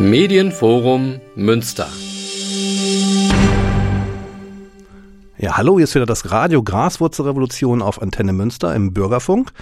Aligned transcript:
Medienforum 0.00 1.20
Münster. 1.36 1.86
Ja, 5.36 5.58
hallo, 5.58 5.76
hier 5.76 5.84
ist 5.84 5.94
wieder 5.94 6.06
das 6.06 6.30
Radio 6.30 6.62
Graswurzelrevolution 6.62 7.82
auf 7.82 8.00
Antenne 8.00 8.32
Münster 8.32 8.74
im 8.74 8.94
Bürgerfunk. 8.94 9.52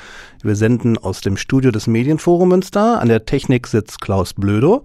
Wir 0.42 0.54
senden 0.54 0.96
aus 0.96 1.22
dem 1.22 1.36
Studio 1.36 1.72
des 1.72 1.88
Medienforum 1.88 2.50
Münster. 2.50 3.00
An 3.00 3.08
der 3.08 3.24
Technik 3.24 3.66
sitzt 3.66 4.00
Klaus 4.00 4.32
Blödo. 4.32 4.84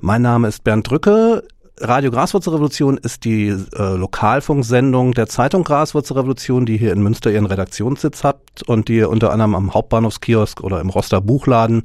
Mein 0.00 0.22
Name 0.22 0.46
ist 0.46 0.62
Bernd 0.62 0.88
Drücke. 0.88 1.42
Radio 1.80 2.12
Graswurzelrevolution 2.12 2.96
ist 2.96 3.24
die 3.24 3.48
äh, 3.48 3.96
Lokalfunksendung 3.96 5.14
der 5.14 5.26
Zeitung 5.26 5.64
Graswurzelrevolution, 5.64 6.64
die 6.64 6.76
hier 6.76 6.92
in 6.92 7.02
Münster 7.02 7.32
ihren 7.32 7.46
Redaktionssitz 7.46 8.22
hat 8.22 8.38
und 8.66 8.88
die 8.88 8.98
ihr 8.98 9.10
unter 9.10 9.32
anderem 9.32 9.56
am 9.56 9.74
Hauptbahnhofskiosk 9.74 10.60
oder 10.60 10.80
im 10.80 10.90
Roster 10.90 11.20
Buchladen 11.20 11.82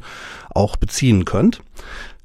auch 0.54 0.76
beziehen 0.76 1.26
könnt. 1.26 1.62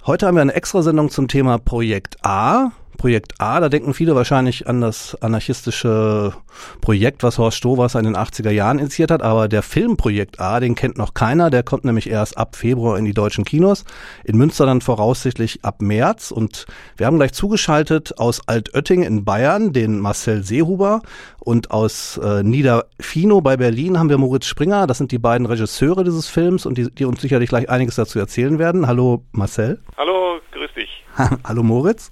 Heute 0.05 0.27
haben 0.27 0.35
wir 0.35 0.43
eine 0.43 0.55
Extrasendung 0.55 1.11
zum 1.11 1.29
Thema 1.29 1.59
Projekt 1.59 2.17
A. 2.27 2.73
Projekt 2.97 3.41
A, 3.41 3.61
da 3.61 3.69
denken 3.69 3.95
viele 3.95 4.15
wahrscheinlich 4.15 4.69
an 4.69 4.81
das 4.81 5.17
anarchistische 5.21 6.33
Projekt, 6.81 7.23
was 7.23 7.39
Horst 7.39 7.57
Stovers 7.57 7.95
in 7.95 8.05
den 8.05 8.17
80er 8.17 8.51
Jahren 8.51 8.79
initiiert 8.79 9.11
hat, 9.11 9.23
aber 9.23 9.49
der 9.49 9.63
Film 9.63 9.97
Projekt 9.97 10.41
A, 10.41 10.61
den 10.61 10.75
kennt 10.75 10.99
noch 10.99 11.15
keiner, 11.15 11.51
der 11.51 11.63
kommt 11.63 11.85
nämlich 11.85 12.09
erst 12.09 12.39
ab 12.39 12.57
Februar 12.57 12.99
in 12.99 13.05
die 13.05 13.15
deutschen 13.15 13.45
Kinos, 13.45 13.85
in 14.25 14.37
Münster 14.37 14.67
dann 14.67 14.81
voraussichtlich 14.81 15.65
ab 15.65 15.83
März 15.83 16.31
und 16.31 16.67
wir 16.97 17.07
haben 17.07 17.17
gleich 17.17 17.33
zugeschaltet 17.33 18.19
aus 18.19 18.47
Altötting 18.47 19.03
in 19.03 19.25
Bayern 19.25 19.73
den 19.73 19.99
Marcel 19.99 20.43
Seehuber 20.43 21.03
und 21.39 21.71
aus 21.71 22.19
äh, 22.19 22.43
Niederfino 22.43 23.41
bei 23.41 23.57
Berlin 23.57 23.99
haben 23.99 24.09
wir 24.09 24.19
Moritz 24.19 24.47
Springer, 24.47 24.87
das 24.87 24.99
sind 24.99 25.13
die 25.13 25.19
beiden 25.19 25.47
Regisseure 25.47 26.05
dieses 26.05 26.29
Films 26.29 26.67
und 26.67 26.79
die, 26.79 26.91
die 26.91 27.05
uns 27.05 27.21
sicherlich 27.21 27.49
gleich 27.49 27.69
einiges 27.69 27.97
dazu 27.97 28.19
erzählen 28.19 28.59
werden. 28.59 28.87
Hallo 28.87 29.25
Marcel. 29.33 29.81
Hallo, 29.97 30.41
grüß 30.53 30.71
dich. 30.75 31.05
Hallo 31.45 31.63
Moritz. 31.63 32.11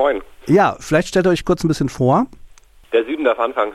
Moin. 0.00 0.22
Ja, 0.46 0.76
vielleicht 0.80 1.08
stellt 1.08 1.26
ihr 1.26 1.30
euch 1.30 1.44
kurz 1.44 1.62
ein 1.62 1.68
bisschen 1.68 1.90
vor. 1.90 2.26
Der 2.90 3.04
Süden 3.04 3.24
darf 3.24 3.38
anfangen. 3.38 3.74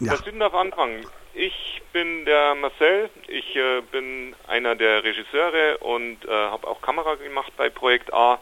Ja. 0.00 0.14
Der 0.14 0.24
Süden 0.24 0.40
darf 0.40 0.54
anfangen. 0.54 1.04
Ich 1.34 1.82
bin 1.92 2.24
der 2.24 2.54
Marcel, 2.54 3.10
ich 3.26 3.54
äh, 3.54 3.82
bin 3.92 4.34
einer 4.46 4.76
der 4.76 5.04
Regisseure 5.04 5.76
und 5.80 6.24
äh, 6.24 6.30
habe 6.30 6.66
auch 6.66 6.80
Kamera 6.80 7.16
gemacht 7.16 7.52
bei 7.58 7.68
Projekt 7.68 8.14
A. 8.14 8.38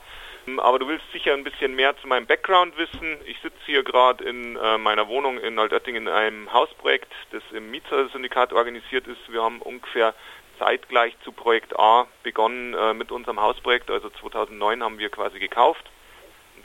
Ähm, 0.47 0.61
aber 0.61 0.79
du 0.79 0.87
willst 0.87 1.05
sicher 1.13 1.33
ein 1.35 1.43
bisschen 1.43 1.75
mehr 1.75 1.97
zu 1.97 2.07
meinem 2.07 2.27
Background 2.27 2.79
wissen. 2.79 3.17
Ich 3.27 3.41
sitze 3.41 3.59
hier 3.65 3.83
gerade 3.83 4.23
in 4.23 4.55
äh, 4.55 4.79
meiner 4.79 5.09
Wohnung 5.09 5.37
in 5.39 5.59
Altötting 5.59 5.97
in 5.97 6.07
einem 6.07 6.53
Hausprojekt, 6.53 7.13
das 7.33 7.43
im 7.51 7.73
Mieter-Syndikat 7.73 8.53
organisiert 8.53 9.09
ist. 9.09 9.33
Wir 9.33 9.43
haben 9.43 9.61
ungefähr 9.63 10.15
zeitgleich 10.61 11.17
zu 11.25 11.33
Projekt 11.33 11.77
A 11.77 12.07
begonnen 12.23 12.75
äh, 12.75 12.95
mit 12.95 13.11
unserem 13.11 13.41
Hausprojekt. 13.41 13.91
Also 13.91 14.11
2009 14.11 14.85
haben 14.85 15.01
wir 15.01 15.09
quasi 15.09 15.41
gekauft 15.41 15.91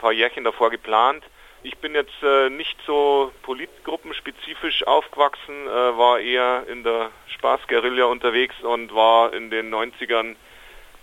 paar 0.02 0.12
Jährchen 0.12 0.42
davor 0.42 0.70
geplant. 0.70 1.24
Ich 1.62 1.78
bin 1.78 1.94
jetzt 1.94 2.22
äh, 2.24 2.50
nicht 2.50 2.76
so 2.84 3.30
politgruppenspezifisch 3.42 4.84
aufgewachsen, 4.84 5.54
äh, 5.68 5.96
war 5.96 6.18
eher 6.18 6.66
in 6.68 6.82
der 6.82 7.10
Spaßguerilla 7.28 8.06
unterwegs 8.06 8.56
und 8.62 8.92
war 8.92 9.32
in 9.32 9.48
den 9.50 9.72
90ern 9.72 10.34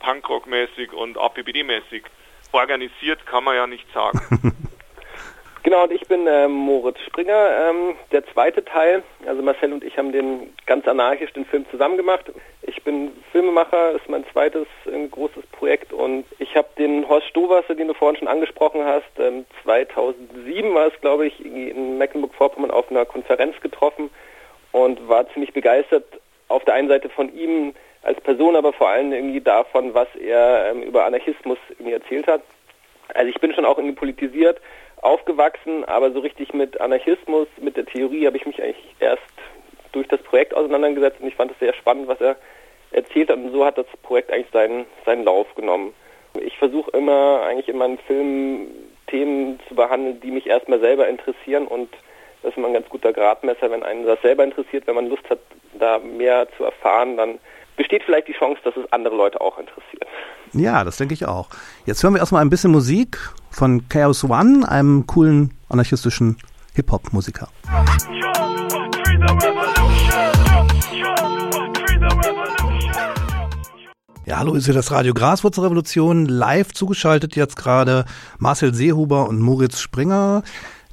Punkrock-mäßig 0.01 0.91
und 0.91 1.17
APBD-mäßig. 1.17 2.03
Organisiert 2.51 3.25
kann 3.25 3.45
man 3.45 3.55
ja 3.55 3.67
nicht 3.67 3.87
sagen. 3.93 4.53
Genau, 5.63 5.83
und 5.83 5.91
ich 5.91 6.07
bin 6.07 6.25
äh, 6.25 6.47
Moritz 6.47 6.99
Springer. 7.01 7.69
Ähm, 7.69 7.95
der 8.11 8.25
zweite 8.27 8.63
Teil, 8.63 9.03
also 9.25 9.41
Marcel 9.41 9.73
und 9.73 9.83
ich 9.83 9.97
haben 9.97 10.13
den 10.13 10.53
ganz 10.65 10.87
anarchisch 10.87 11.33
den 11.33 11.45
Film 11.45 11.65
zusammen 11.69 11.97
gemacht. 11.97 12.31
Ich 12.61 12.81
bin 12.83 13.11
Filmemacher, 13.33 13.91
ist 13.91 14.07
mein 14.07 14.25
zweites 14.31 14.67
äh, 14.85 15.07
großes 15.07 15.45
Projekt 15.47 15.91
und 15.91 16.23
ich 16.37 16.55
habe 16.55 16.69
den 16.77 17.07
Horst 17.09 17.27
Stowasser, 17.27 17.75
den 17.75 17.89
du 17.89 17.93
vorhin 17.93 18.17
schon 18.17 18.29
angesprochen 18.29 18.85
hast, 18.85 19.09
ähm, 19.19 19.45
2007 19.63 20.73
war 20.73 20.87
es, 20.87 21.01
glaube 21.01 21.27
ich, 21.27 21.43
in 21.43 21.97
Mecklenburg-Vorpommern 21.97 22.71
auf 22.71 22.89
einer 22.89 23.05
Konferenz 23.05 23.59
getroffen 23.59 24.09
und 24.71 25.09
war 25.09 25.29
ziemlich 25.33 25.51
begeistert 25.51 26.05
auf 26.47 26.63
der 26.63 26.75
einen 26.75 26.87
Seite 26.87 27.09
von 27.09 27.35
ihm 27.35 27.73
als 28.03 28.19
Person, 28.21 28.55
aber 28.55 28.71
vor 28.71 28.87
allem 28.89 29.11
irgendwie 29.11 29.41
davon, 29.41 29.93
was 29.93 30.07
er 30.15 30.71
ähm, 30.71 30.83
über 30.83 31.05
Anarchismus 31.05 31.57
irgendwie 31.69 31.93
erzählt 31.93 32.27
hat. 32.27 32.41
Also 33.13 33.29
ich 33.29 33.41
bin 33.41 33.53
schon 33.53 33.65
auch 33.65 33.77
irgendwie 33.77 33.95
politisiert, 33.95 34.61
aufgewachsen, 35.01 35.85
aber 35.85 36.11
so 36.11 36.19
richtig 36.19 36.53
mit 36.53 36.79
Anarchismus, 36.79 37.47
mit 37.61 37.77
der 37.77 37.85
Theorie 37.85 38.25
habe 38.25 38.37
ich 38.37 38.45
mich 38.45 38.61
eigentlich 38.61 38.95
erst 38.99 39.21
durch 39.91 40.07
das 40.07 40.21
Projekt 40.21 40.53
auseinandergesetzt 40.53 41.19
und 41.21 41.27
ich 41.27 41.35
fand 41.35 41.51
es 41.51 41.59
sehr 41.59 41.73
spannend, 41.73 42.07
was 42.07 42.21
er 42.21 42.35
erzählt 42.91 43.29
hat. 43.29 43.37
Und 43.37 43.51
so 43.51 43.65
hat 43.65 43.77
das 43.77 43.87
Projekt 44.03 44.31
eigentlich 44.31 44.51
seinen, 44.51 44.85
seinen 45.05 45.23
Lauf 45.23 45.53
genommen. 45.55 45.93
Ich 46.41 46.57
versuche 46.57 46.91
immer 46.91 47.41
eigentlich 47.43 47.69
in 47.69 47.77
meinen 47.77 47.97
Filmen 47.99 48.67
Themen 49.07 49.59
zu 49.67 49.75
behandeln, 49.75 50.19
die 50.21 50.31
mich 50.31 50.47
erstmal 50.47 50.79
selber 50.79 51.07
interessieren. 51.07 51.67
Und 51.67 51.89
das 52.41 52.51
ist 52.51 52.57
immer 52.57 52.67
ein 52.67 52.73
ganz 52.73 52.89
guter 52.89 53.11
Gradmesser, 53.11 53.71
wenn 53.71 53.83
einen 53.83 54.05
das 54.05 54.21
selber 54.21 54.43
interessiert, 54.43 54.87
wenn 54.87 54.95
man 54.95 55.09
Lust 55.09 55.27
hat, 55.29 55.39
da 55.77 55.99
mehr 55.99 56.47
zu 56.57 56.63
erfahren, 56.63 57.17
dann 57.17 57.39
besteht 57.79 58.03
vielleicht 58.03 58.27
die 58.27 58.33
Chance, 58.33 58.59
dass 58.65 58.75
es 58.75 58.91
andere 58.91 59.15
Leute 59.15 59.39
auch 59.39 59.57
interessiert. 59.57 60.05
Ja, 60.51 60.83
das 60.83 60.97
denke 60.97 61.13
ich 61.13 61.25
auch. 61.25 61.47
Jetzt 61.85 62.03
hören 62.03 62.13
wir 62.13 62.19
erstmal 62.19 62.41
ein 62.41 62.49
bisschen 62.49 62.71
Musik 62.71 63.17
von 63.49 63.87
Chaos 63.87 64.23
One, 64.25 64.69
einem 64.69 65.07
coolen 65.07 65.53
anarchistischen 65.69 66.37
Hip-Hop-Musiker. 66.75 67.47
Ja, 74.25 74.39
hallo, 74.39 74.53
ist 74.55 74.65
hier 74.65 74.73
das 74.73 74.91
Radio 74.91 75.13
Graswurzelrevolution. 75.13 76.25
Live 76.25 76.73
zugeschaltet 76.73 77.37
jetzt 77.37 77.55
gerade 77.55 78.03
Marcel 78.39 78.73
Seehuber 78.73 79.29
und 79.29 79.39
Moritz 79.39 79.79
Springer, 79.79 80.43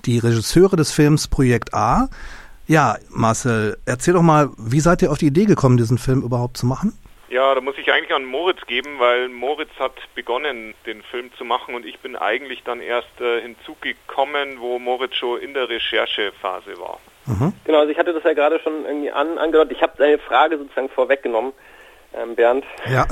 die 0.04 0.18
Regisseure 0.18 0.76
des 0.76 0.92
Films 0.92 1.26
Projekt 1.26 1.74
A. 1.74 2.08
Ja, 2.66 2.96
Marcel, 3.10 3.76
erzähl 3.86 4.14
doch 4.14 4.22
mal, 4.22 4.50
wie 4.58 4.80
seid 4.80 5.02
ihr 5.02 5.12
auf 5.12 5.18
die 5.18 5.26
Idee 5.26 5.44
gekommen, 5.44 5.76
diesen 5.76 5.98
Film 5.98 6.22
überhaupt 6.22 6.56
zu 6.56 6.66
machen? 6.66 6.98
Ja, 7.28 7.54
da 7.54 7.60
muss 7.60 7.76
ich 7.76 7.92
eigentlich 7.92 8.14
an 8.14 8.24
Moritz 8.24 8.60
geben, 8.66 8.98
weil 8.98 9.28
Moritz 9.28 9.70
hat 9.78 9.92
begonnen, 10.14 10.74
den 10.84 11.02
Film 11.02 11.30
zu 11.36 11.44
machen 11.44 11.74
und 11.74 11.84
ich 11.84 11.98
bin 11.98 12.16
eigentlich 12.16 12.62
dann 12.64 12.80
erst 12.80 13.20
äh, 13.20 13.40
hinzugekommen, 13.40 14.60
wo 14.60 14.78
Moritz 14.78 15.16
schon 15.16 15.40
in 15.40 15.52
der 15.54 15.68
Recherchephase 15.68 16.78
war. 16.78 16.98
Mhm. 17.26 17.52
Genau, 17.64 17.80
also 17.80 17.90
ich 17.90 17.98
hatte 17.98 18.12
das 18.12 18.22
ja 18.22 18.32
gerade 18.32 18.60
schon 18.60 18.84
irgendwie 18.84 19.10
an, 19.10 19.38
angedeutet. 19.38 19.76
Ich 19.76 19.82
habe 19.82 19.94
deine 19.98 20.18
Frage 20.18 20.58
sozusagen 20.58 20.88
vorweggenommen, 20.88 21.52
ähm, 22.14 22.34
Bernd. 22.34 22.64
Ja. 22.90 23.06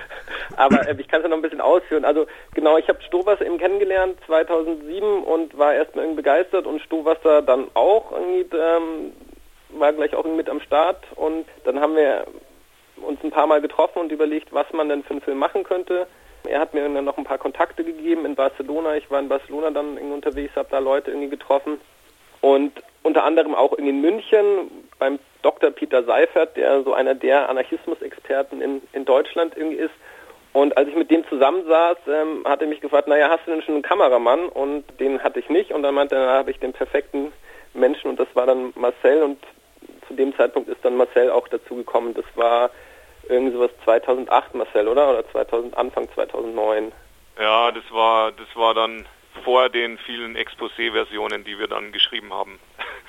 Aber 0.56 0.88
äh, 0.88 0.96
ich 0.98 1.08
kann 1.08 1.20
es 1.20 1.24
ja 1.24 1.28
noch 1.28 1.36
ein 1.36 1.42
bisschen 1.42 1.60
ausführen. 1.60 2.04
Also 2.04 2.26
genau, 2.54 2.78
ich 2.78 2.88
habe 2.88 3.02
Stohwasser 3.02 3.46
eben 3.46 3.58
kennengelernt 3.58 4.18
2007 4.26 5.22
und 5.24 5.56
war 5.56 5.74
erstmal 5.74 6.04
irgendwie 6.04 6.22
begeistert 6.22 6.66
und 6.66 6.82
Stohwasser 6.82 7.42
dann 7.42 7.68
auch 7.74 8.12
irgendwie 8.12 8.56
ähm, 8.56 9.12
war 9.70 9.92
gleich 9.92 10.14
auch 10.14 10.24
mit 10.24 10.48
am 10.48 10.60
Start 10.60 11.04
und 11.14 11.46
dann 11.64 11.80
haben 11.80 11.94
wir 11.94 12.26
uns 12.96 13.22
ein 13.22 13.30
paar 13.30 13.46
Mal 13.46 13.60
getroffen 13.60 14.00
und 14.00 14.12
überlegt, 14.12 14.52
was 14.52 14.66
man 14.72 14.88
denn 14.88 15.04
für 15.04 15.10
einen 15.10 15.20
Film 15.20 15.38
machen 15.38 15.62
könnte. 15.62 16.06
Er 16.46 16.60
hat 16.60 16.72
mir 16.74 16.88
dann 16.88 17.04
noch 17.04 17.18
ein 17.18 17.24
paar 17.24 17.38
Kontakte 17.38 17.84
gegeben 17.84 18.24
in 18.24 18.34
Barcelona. 18.34 18.96
Ich 18.96 19.10
war 19.10 19.20
in 19.20 19.28
Barcelona 19.28 19.70
dann 19.70 19.96
irgendwie 19.96 20.14
unterwegs, 20.14 20.56
habe 20.56 20.68
da 20.70 20.78
Leute 20.78 21.10
irgendwie 21.10 21.28
getroffen 21.28 21.80
und 22.40 22.72
unter 23.02 23.24
anderem 23.24 23.54
auch 23.54 23.72
in 23.74 24.00
München 24.00 24.87
beim 24.98 25.18
Dr. 25.42 25.70
Peter 25.70 26.04
Seifert, 26.04 26.56
der 26.56 26.82
so 26.82 26.92
einer 26.92 27.14
der 27.14 27.48
Anarchismus-Experten 27.48 28.60
in, 28.60 28.82
in 28.92 29.04
Deutschland 29.04 29.56
irgendwie 29.56 29.76
ist. 29.76 29.94
Und 30.52 30.76
als 30.76 30.88
ich 30.88 30.96
mit 30.96 31.10
dem 31.10 31.26
zusammensaß, 31.28 31.98
ähm, 32.08 32.44
hat 32.44 32.60
er 32.60 32.68
mich 32.68 32.80
gefragt, 32.80 33.06
naja, 33.06 33.28
hast 33.30 33.46
du 33.46 33.52
denn 33.52 33.62
schon 33.62 33.74
einen 33.74 33.82
Kameramann? 33.82 34.48
Und 34.48 34.84
den 34.98 35.22
hatte 35.22 35.38
ich 35.38 35.48
nicht. 35.48 35.72
Und 35.72 35.82
dann 35.82 35.94
meinte 35.94 36.16
er, 36.16 36.26
da 36.26 36.32
habe 36.38 36.50
ich 36.50 36.58
den 36.58 36.72
perfekten 36.72 37.32
Menschen 37.74 38.10
und 38.10 38.18
das 38.18 38.28
war 38.34 38.46
dann 38.46 38.72
Marcel. 38.74 39.22
Und 39.22 39.38
zu 40.06 40.14
dem 40.14 40.34
Zeitpunkt 40.36 40.68
ist 40.68 40.84
dann 40.84 40.96
Marcel 40.96 41.30
auch 41.30 41.46
dazu 41.48 41.76
gekommen. 41.76 42.14
Das 42.14 42.24
war 42.34 42.70
irgendwie 43.28 43.52
sowas 43.52 43.70
2008, 43.84 44.54
Marcel, 44.54 44.88
oder? 44.88 45.10
Oder 45.10 45.30
2000, 45.30 45.76
Anfang 45.76 46.08
2009. 46.14 46.92
Ja, 47.38 47.70
das 47.70 47.84
war, 47.92 48.32
das 48.32 48.48
war 48.56 48.74
dann 48.74 49.06
vor 49.44 49.68
den 49.68 49.98
vielen 49.98 50.36
Exposé-Versionen, 50.36 51.44
die 51.44 51.58
wir 51.58 51.68
dann 51.68 51.92
geschrieben 51.92 52.32
haben. 52.32 52.58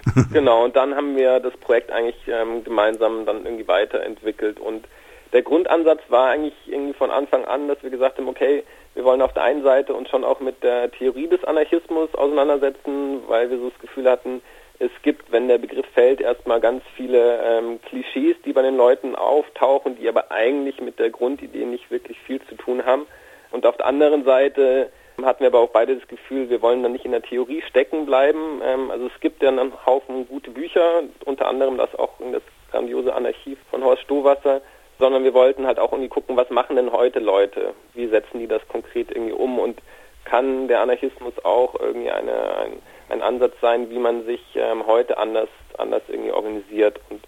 genau, 0.34 0.64
und 0.64 0.76
dann 0.76 0.96
haben 0.96 1.16
wir 1.16 1.40
das 1.40 1.56
Projekt 1.58 1.92
eigentlich 1.92 2.16
ähm, 2.28 2.64
gemeinsam 2.64 3.26
dann 3.26 3.46
irgendwie 3.46 3.68
weiterentwickelt 3.68 4.60
und 4.60 4.86
der 5.34 5.44
Grundansatz 5.44 6.02
war 6.08 6.30
eigentlich 6.30 6.56
irgendwie 6.66 6.94
von 6.94 7.12
Anfang 7.12 7.46
an, 7.46 7.68
dass 7.68 7.84
wir 7.84 7.92
gesagt 7.92 8.18
haben, 8.18 8.28
okay, 8.28 8.64
wir 8.96 9.04
wollen 9.04 9.22
auf 9.22 9.34
der 9.34 9.44
einen 9.44 9.64
Seite 9.64 9.94
uns 9.94 10.10
schon 10.10 10.24
auch 10.24 10.40
mit 10.40 10.64
der 10.64 10.90
Theorie 10.92 11.28
des 11.28 11.44
Anarchismus 11.44 12.14
auseinandersetzen, 12.16 13.22
weil 13.28 13.50
wir 13.52 13.60
so 13.60 13.70
das 13.70 13.80
Gefühl 13.80 14.10
hatten, 14.10 14.42
es 14.80 14.92
gibt, 15.04 15.32
wenn 15.32 15.48
der 15.48 15.58
Begriff 15.58 15.86
fällt, 15.94 16.22
erstmal 16.22 16.62
ganz 16.62 16.84
viele 16.96 17.42
ähm, 17.44 17.80
Klischees, 17.82 18.38
die 18.46 18.54
bei 18.54 18.62
den 18.62 18.78
Leuten 18.78 19.16
auftauchen, 19.16 19.98
die 19.98 20.08
aber 20.08 20.32
eigentlich 20.32 20.80
mit 20.80 21.00
der 21.00 21.10
Grundidee 21.10 21.66
nicht 21.66 21.92
wirklich 21.92 22.18
viel 22.22 22.42
zu 22.48 22.56
tun 22.56 22.86
haben. 22.86 23.06
Und 23.52 23.66
auf 23.66 23.76
der 23.76 23.88
anderen 23.88 24.24
Seite 24.24 24.90
hatten 25.26 25.42
wir 25.42 25.48
aber 25.48 25.60
auch 25.60 25.70
beide 25.70 25.96
das 25.96 26.08
Gefühl, 26.08 26.50
wir 26.50 26.62
wollen 26.62 26.84
dann 26.84 26.92
nicht 26.92 27.06
in 27.06 27.12
der 27.12 27.22
Theorie 27.22 27.62
stecken 27.62 28.06
bleiben. 28.06 28.62
Ähm, 28.64 28.92
also 28.92 29.08
es 29.08 29.20
gibt 29.20 29.42
ja 29.42 29.50
einen 29.50 29.74
Haufen 29.86 30.28
gute 30.28 30.52
Bücher, 30.52 31.04
unter 31.26 31.48
anderem 31.48 31.78
das 31.78 31.94
auch 31.96 32.20
in 32.20 32.34
das 32.34 32.44
grandiose 32.72 33.14
Anarchiv 33.14 33.58
von 33.70 33.84
Horst 33.84 34.04
Stowasser, 34.04 34.62
sondern 35.00 35.24
wir 35.24 35.34
wollten 35.34 35.66
halt 35.66 35.80
auch 35.80 35.92
irgendwie 35.92 36.10
gucken, 36.10 36.38
was 36.38 36.50
machen 36.50 36.76
denn 36.76 36.92
heute 36.92 37.20
Leute? 37.20 37.74
Wie 37.94 38.08
setzen 38.08 38.40
die 38.40 38.48
das 38.48 38.68
konkret 38.68 39.12
irgendwie 39.12 39.34
um 39.34 39.60
und 39.60 39.82
kann 40.26 40.68
der 40.68 40.82
Anarchismus 40.82 41.34
auch 41.44 41.80
irgendwie 41.80 42.12
eine, 42.12 42.58
ein, 42.58 42.74
ein 43.10 43.22
Ansatz 43.22 43.54
sein, 43.62 43.90
wie 43.90 43.98
man 43.98 44.26
sich 44.26 44.42
ähm, 44.56 44.86
heute 44.86 45.18
anders, 45.18 45.50
anders 45.78 46.04
irgendwie 46.08 46.32
organisiert 46.32 47.00
und 47.10 47.22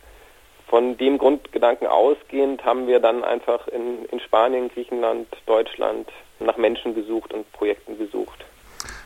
von 0.68 0.98
dem 0.98 1.18
Grundgedanken 1.18 1.88
ausgehend 1.88 2.64
haben 2.64 2.88
wir 2.88 3.02
dann 3.02 3.26
einfach 3.26 3.68
in, 3.68 4.06
in 4.06 4.22
Spanien, 4.22 4.70
Griechenland, 4.70 5.28
Deutschland 5.46 6.08
nach 6.46 6.58
Menschen 6.58 6.96
gesucht 6.96 7.34
und 7.34 7.52
Projekten 7.54 7.98
gesucht. 7.98 8.46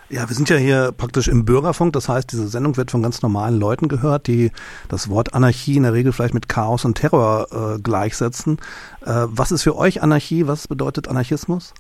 Ja, 0.08 0.30
wir 0.30 0.36
sind 0.36 0.50
ja 0.50 0.58
hier 0.58 0.94
praktisch 0.96 1.28
im 1.28 1.46
Bürgerfunk, 1.46 1.94
das 1.94 2.08
heißt, 2.08 2.32
diese 2.32 2.48
Sendung 2.48 2.78
wird 2.78 2.92
von 2.92 3.02
ganz 3.02 3.24
normalen 3.24 3.60
Leuten 3.60 3.88
gehört, 3.88 4.28
die 4.28 4.52
das 4.88 5.10
Wort 5.10 5.34
Anarchie 5.34 5.78
in 5.78 5.84
der 5.84 5.94
Regel 5.94 6.14
vielleicht 6.14 6.36
mit 6.36 6.48
Chaos 6.48 6.86
und 6.86 6.96
Terror 6.96 7.48
äh, 7.52 7.82
gleichsetzen. 7.82 8.60
Äh, 9.02 9.26
was 9.28 9.52
ist 9.52 9.64
für 9.64 9.76
euch 9.76 10.04
Anarchie? 10.04 10.48
Was 10.48 10.68
bedeutet 10.68 11.08
Anarchismus? 11.08 11.74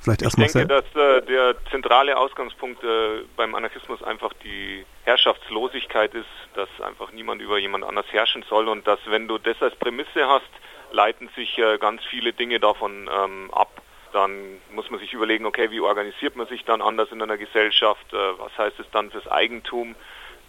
Vielleicht 0.00 0.22
erstmal 0.22 0.46
Ich 0.46 0.52
denke, 0.52 0.68
dass 0.68 0.84
äh, 0.94 1.22
der 1.22 1.54
zentrale 1.70 2.16
Ausgangspunkt 2.16 2.84
äh, 2.84 3.22
beim 3.36 3.54
Anarchismus 3.54 4.02
einfach 4.02 4.32
die 4.44 4.84
Herrschaftslosigkeit 5.04 6.14
ist, 6.14 6.26
dass 6.54 6.68
einfach 6.86 7.12
niemand 7.12 7.40
über 7.40 7.58
jemand 7.58 7.84
anders 7.84 8.06
herrschen 8.10 8.44
soll 8.48 8.68
und 8.68 8.86
dass 8.86 9.00
wenn 9.06 9.26
du 9.26 9.38
das 9.38 9.60
als 9.60 9.74
Prämisse 9.76 10.28
hast, 10.28 10.50
leiten 10.92 11.30
sich 11.34 11.58
äh, 11.58 11.78
ganz 11.78 12.02
viele 12.04 12.32
Dinge 12.32 12.60
davon 12.60 13.08
ähm, 13.12 13.50
ab. 13.52 13.70
Dann 14.12 14.60
muss 14.72 14.90
man 14.90 15.00
sich 15.00 15.12
überlegen, 15.12 15.46
okay, 15.46 15.70
wie 15.70 15.80
organisiert 15.80 16.36
man 16.36 16.46
sich 16.46 16.64
dann 16.64 16.82
anders 16.82 17.10
in 17.12 17.22
einer 17.22 17.36
Gesellschaft? 17.36 18.12
Äh, 18.12 18.38
was 18.38 18.56
heißt 18.56 18.78
es 18.80 18.86
dann 18.90 19.10
fürs 19.10 19.28
Eigentum? 19.28 19.94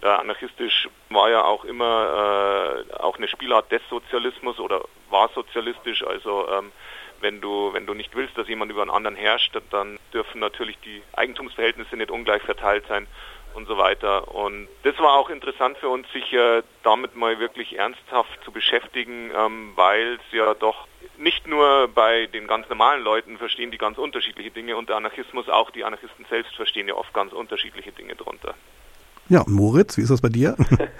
Der 0.01 0.19
anarchistisch 0.19 0.87
war 1.09 1.29
ja 1.29 1.43
auch 1.43 1.65
immer 1.65 2.85
äh, 2.89 2.93
auch 2.93 3.17
eine 3.17 3.27
Spielart 3.27 3.71
des 3.71 3.81
Sozialismus 3.89 4.59
oder 4.59 4.81
war 5.09 5.29
sozialistisch, 5.35 6.03
also 6.03 6.47
ähm, 6.49 6.71
wenn 7.19 7.41
du, 7.41 7.73
wenn 7.73 7.85
du 7.85 7.93
nicht 7.93 8.15
willst, 8.15 8.37
dass 8.37 8.47
jemand 8.47 8.71
über 8.71 8.81
einen 8.81 8.91
anderen 8.91 9.17
herrscht, 9.17 9.53
dann 9.71 9.99
dürfen 10.13 10.39
natürlich 10.39 10.77
die 10.79 11.01
Eigentumsverhältnisse 11.13 11.97
nicht 11.97 12.11
ungleich 12.11 12.41
verteilt 12.43 12.85
sein 12.87 13.07
und 13.53 13.67
so 13.67 13.77
weiter. 13.77 14.33
Und 14.33 14.67
das 14.83 14.97
war 14.99 15.13
auch 15.13 15.29
interessant 15.29 15.77
für 15.77 15.89
uns, 15.89 16.11
sich 16.11 16.33
äh, 16.33 16.61
damit 16.83 17.15
mal 17.15 17.39
wirklich 17.39 17.77
ernsthaft 17.77 18.43
zu 18.43 18.51
beschäftigen, 18.51 19.31
ähm, 19.35 19.71
weil 19.75 20.15
es 20.15 20.31
ja 20.31 20.53
doch 20.53 20.87
nicht 21.17 21.47
nur 21.47 21.89
bei 21.93 22.27
den 22.27 22.47
ganz 22.47 22.69
normalen 22.69 23.03
Leuten 23.03 23.37
verstehen 23.37 23.71
die 23.71 23.77
ganz 23.77 23.97
unterschiedliche 23.97 24.51
Dinge 24.51 24.77
und 24.77 24.89
der 24.89 24.95
Anarchismus, 24.95 25.49
auch 25.49 25.69
die 25.71 25.83
Anarchisten 25.83 26.25
selbst 26.29 26.55
verstehen 26.55 26.87
ja 26.87 26.95
oft 26.95 27.13
ganz 27.13 27.33
unterschiedliche 27.33 27.91
Dinge 27.91 28.15
drunter. 28.15 28.53
Ja, 29.27 29.43
Moritz, 29.45 29.97
wie 29.97 30.01
ist 30.01 30.09
das 30.09 30.21
bei 30.21 30.29
dir? 30.29 30.55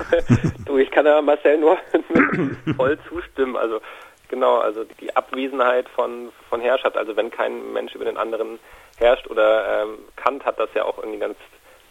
du, 0.66 0.78
ich 0.78 0.92
kann 0.92 1.06
da 1.06 1.22
Marcel 1.22 1.58
nur 1.58 1.78
voll 2.76 3.00
zustimmen. 3.10 3.56
Also 3.56 3.82
Genau, 4.30 4.60
also 4.60 4.84
die 5.02 5.16
Abwesenheit 5.16 5.90
von, 5.90 6.32
von 6.50 6.62
Herrschaft, 6.62 6.96
also 6.96 7.16
wenn 7.18 7.32
kein 7.32 7.74
Mensch 7.74 7.96
über 7.96 8.06
den 8.06 8.16
anderen 8.16 8.60
herrscht 8.98 9.28
oder 9.28 9.84
ähm, 9.84 9.98
Kant 10.16 10.46
hat 10.46 10.60
das 10.60 10.70
ja 10.76 10.86
auch 10.86 11.00
irgendwie 11.00 11.18
ganz, 11.18 11.36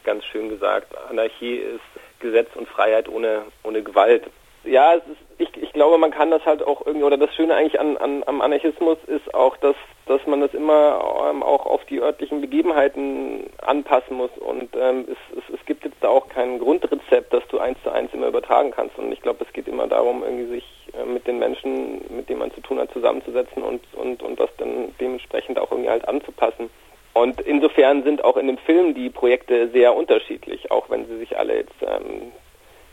ganz 0.09 0.25
schön 0.25 0.49
gesagt, 0.49 0.97
Anarchie 1.11 1.57
ist 1.57 1.85
Gesetz 2.19 2.49
und 2.57 2.67
Freiheit 2.67 3.11
ohne, 3.11 3.43
ohne 3.63 3.83
Gewalt. 3.83 4.25
Ja, 4.65 4.95
ist, 4.95 5.05
ich, 5.37 5.55
ich 5.55 5.73
glaube, 5.75 5.99
man 5.99 6.11
kann 6.11 6.31
das 6.31 6.47
halt 6.47 6.63
auch 6.63 6.87
irgendwie, 6.87 7.05
oder 7.05 7.19
das 7.19 7.35
Schöne 7.35 7.55
eigentlich 7.55 7.79
an, 7.79 7.99
an, 7.99 8.25
am 8.25 8.41
Anarchismus 8.41 8.97
ist 9.07 9.35
auch, 9.35 9.59
dass, 9.59 9.77
dass 10.07 10.27
man 10.27 10.41
das 10.41 10.55
immer 10.55 11.29
ähm, 11.29 11.43
auch 11.43 11.67
auf 11.67 11.85
die 11.85 12.01
örtlichen 12.01 12.41
Begebenheiten 12.41 13.51
anpassen 13.61 14.17
muss 14.17 14.31
und 14.39 14.71
ähm, 14.81 15.07
es, 15.13 15.39
es, 15.39 15.61
es 15.61 15.67
gibt 15.67 15.85
jetzt 15.85 15.99
da 16.01 16.09
auch 16.09 16.31
kein 16.31 16.59
Grundrezept, 16.59 17.31
das 17.35 17.47
du 17.49 17.59
eins 17.59 17.79
zu 17.83 17.91
eins 17.91 18.13
immer 18.15 18.29
übertragen 18.29 18.71
kannst 18.71 18.99
und 18.99 19.13
ich 19.13 19.21
glaube, 19.21 19.45
es 19.45 19.53
geht 19.53 19.69
immer 19.69 19.89
darum, 19.89 20.23
irgendwie 20.25 20.47
sich 20.47 20.65
äh, 20.95 21.05
mit 21.05 21.27
den 21.27 21.39
Menschen, 21.39 22.01
mit 22.17 22.31
denen 22.31 22.41
man 22.41 22.53
zu 22.53 22.63
tun 22.63 22.79
hat, 22.79 22.91
zusammenzusetzen 22.93 23.63
und, 23.63 23.83
und, 23.93 24.23
und 24.23 24.41
das 24.41 24.49
dann 24.57 24.95
dementsprechend 24.99 25.59
auch 25.59 25.71
irgendwie 25.71 25.91
halt 25.91 26.09
anzupassen. 26.09 26.71
Und 27.19 27.41
insofern 27.41 28.05
sind 28.05 28.23
auch 28.23 28.37
in 28.37 28.47
dem 28.47 28.59
Film 28.59 28.95
die 28.95 29.11
Projekte 29.11 29.69
sehr 29.71 29.97
unterschiedlich, 29.97 30.71
auch 30.71 30.89
wenn 30.89 31.07
sie 31.09 31.19
sich 31.19 31.37
alle 31.37 31.57
jetzt 31.57 31.75
ähm, 31.83 32.31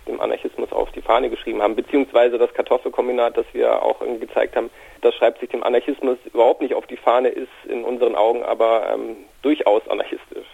dem 0.07 0.19
Anarchismus 0.19 0.71
auf 0.71 0.91
die 0.93 1.01
Fahne 1.01 1.29
geschrieben 1.29 1.61
haben, 1.61 1.75
beziehungsweise 1.75 2.39
das 2.39 2.51
Kartoffelkombinat, 2.55 3.37
das 3.37 3.45
wir 3.53 3.83
auch 3.83 4.01
irgendwie 4.01 4.25
gezeigt 4.25 4.55
haben, 4.55 4.71
das 5.01 5.13
schreibt 5.13 5.41
sich 5.41 5.49
dem 5.49 5.63
Anarchismus 5.63 6.17
überhaupt 6.33 6.61
nicht 6.61 6.73
auf 6.73 6.87
die 6.87 6.97
Fahne, 6.97 7.29
ist 7.29 7.51
in 7.69 7.83
unseren 7.83 8.15
Augen 8.15 8.41
aber 8.43 8.89
ähm, 8.91 9.15
durchaus 9.43 9.87
anarchistisch. 9.87 10.47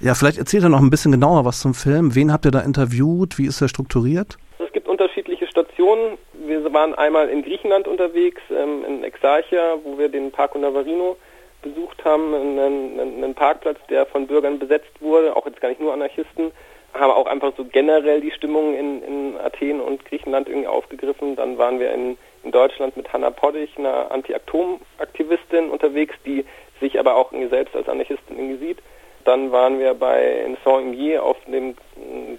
Ja, 0.00 0.14
vielleicht 0.14 0.36
erzählt 0.36 0.64
er 0.64 0.68
noch 0.68 0.80
ein 0.80 0.90
bisschen 0.90 1.12
genauer 1.12 1.46
was 1.46 1.60
zum 1.60 1.72
Film. 1.72 2.14
Wen 2.14 2.30
habt 2.30 2.44
ihr 2.44 2.50
da 2.50 2.60
interviewt? 2.60 3.38
Wie 3.38 3.46
ist 3.46 3.62
er 3.62 3.68
strukturiert? 3.68 4.36
Es 4.58 4.70
gibt 4.72 4.86
unterschiedliche 4.86 5.46
Stationen. 5.46 6.18
Wir 6.46 6.70
waren 6.74 6.94
einmal 6.94 7.30
in 7.30 7.42
Griechenland 7.42 7.88
unterwegs, 7.88 8.42
ähm, 8.50 8.84
in 8.86 9.02
Exarchia, 9.02 9.76
wo 9.82 9.98
wir 9.98 10.10
den 10.10 10.30
Parco 10.30 10.58
Navarino 10.58 11.16
besucht 11.62 12.04
haben, 12.04 12.34
einen, 12.34 13.00
einen 13.00 13.34
Parkplatz, 13.34 13.78
der 13.88 14.06
von 14.06 14.26
Bürgern 14.26 14.58
besetzt 14.58 15.00
wurde, 15.00 15.34
auch 15.34 15.46
jetzt 15.46 15.60
gar 15.60 15.68
nicht 15.68 15.80
nur 15.80 15.92
Anarchisten 15.92 16.52
haben 16.94 17.12
auch 17.12 17.26
einfach 17.26 17.52
so 17.56 17.64
generell 17.64 18.20
die 18.20 18.30
Stimmung 18.30 18.74
in, 18.74 19.02
in 19.02 19.38
Athen 19.38 19.80
und 19.80 20.04
Griechenland 20.04 20.48
irgendwie 20.48 20.68
aufgegriffen. 20.68 21.36
Dann 21.36 21.58
waren 21.58 21.78
wir 21.80 21.92
in, 21.92 22.16
in 22.42 22.50
Deutschland 22.50 22.96
mit 22.96 23.12
Hanna 23.12 23.30
Poddig, 23.30 23.70
einer 23.76 24.10
Anti-Atom-Aktivistin 24.10 25.70
unterwegs, 25.70 26.14
die 26.24 26.44
sich 26.80 26.98
aber 26.98 27.16
auch 27.16 27.32
selbst 27.50 27.74
als 27.74 27.88
Anarchistin 27.88 28.36
irgendwie 28.36 28.66
sieht. 28.66 28.78
Dann 29.24 29.52
waren 29.52 29.78
wir 29.78 29.94
bei 29.94 30.40
in 30.40 30.56
Saint-Imier 30.64 31.22
auf 31.22 31.36
dem 31.46 31.76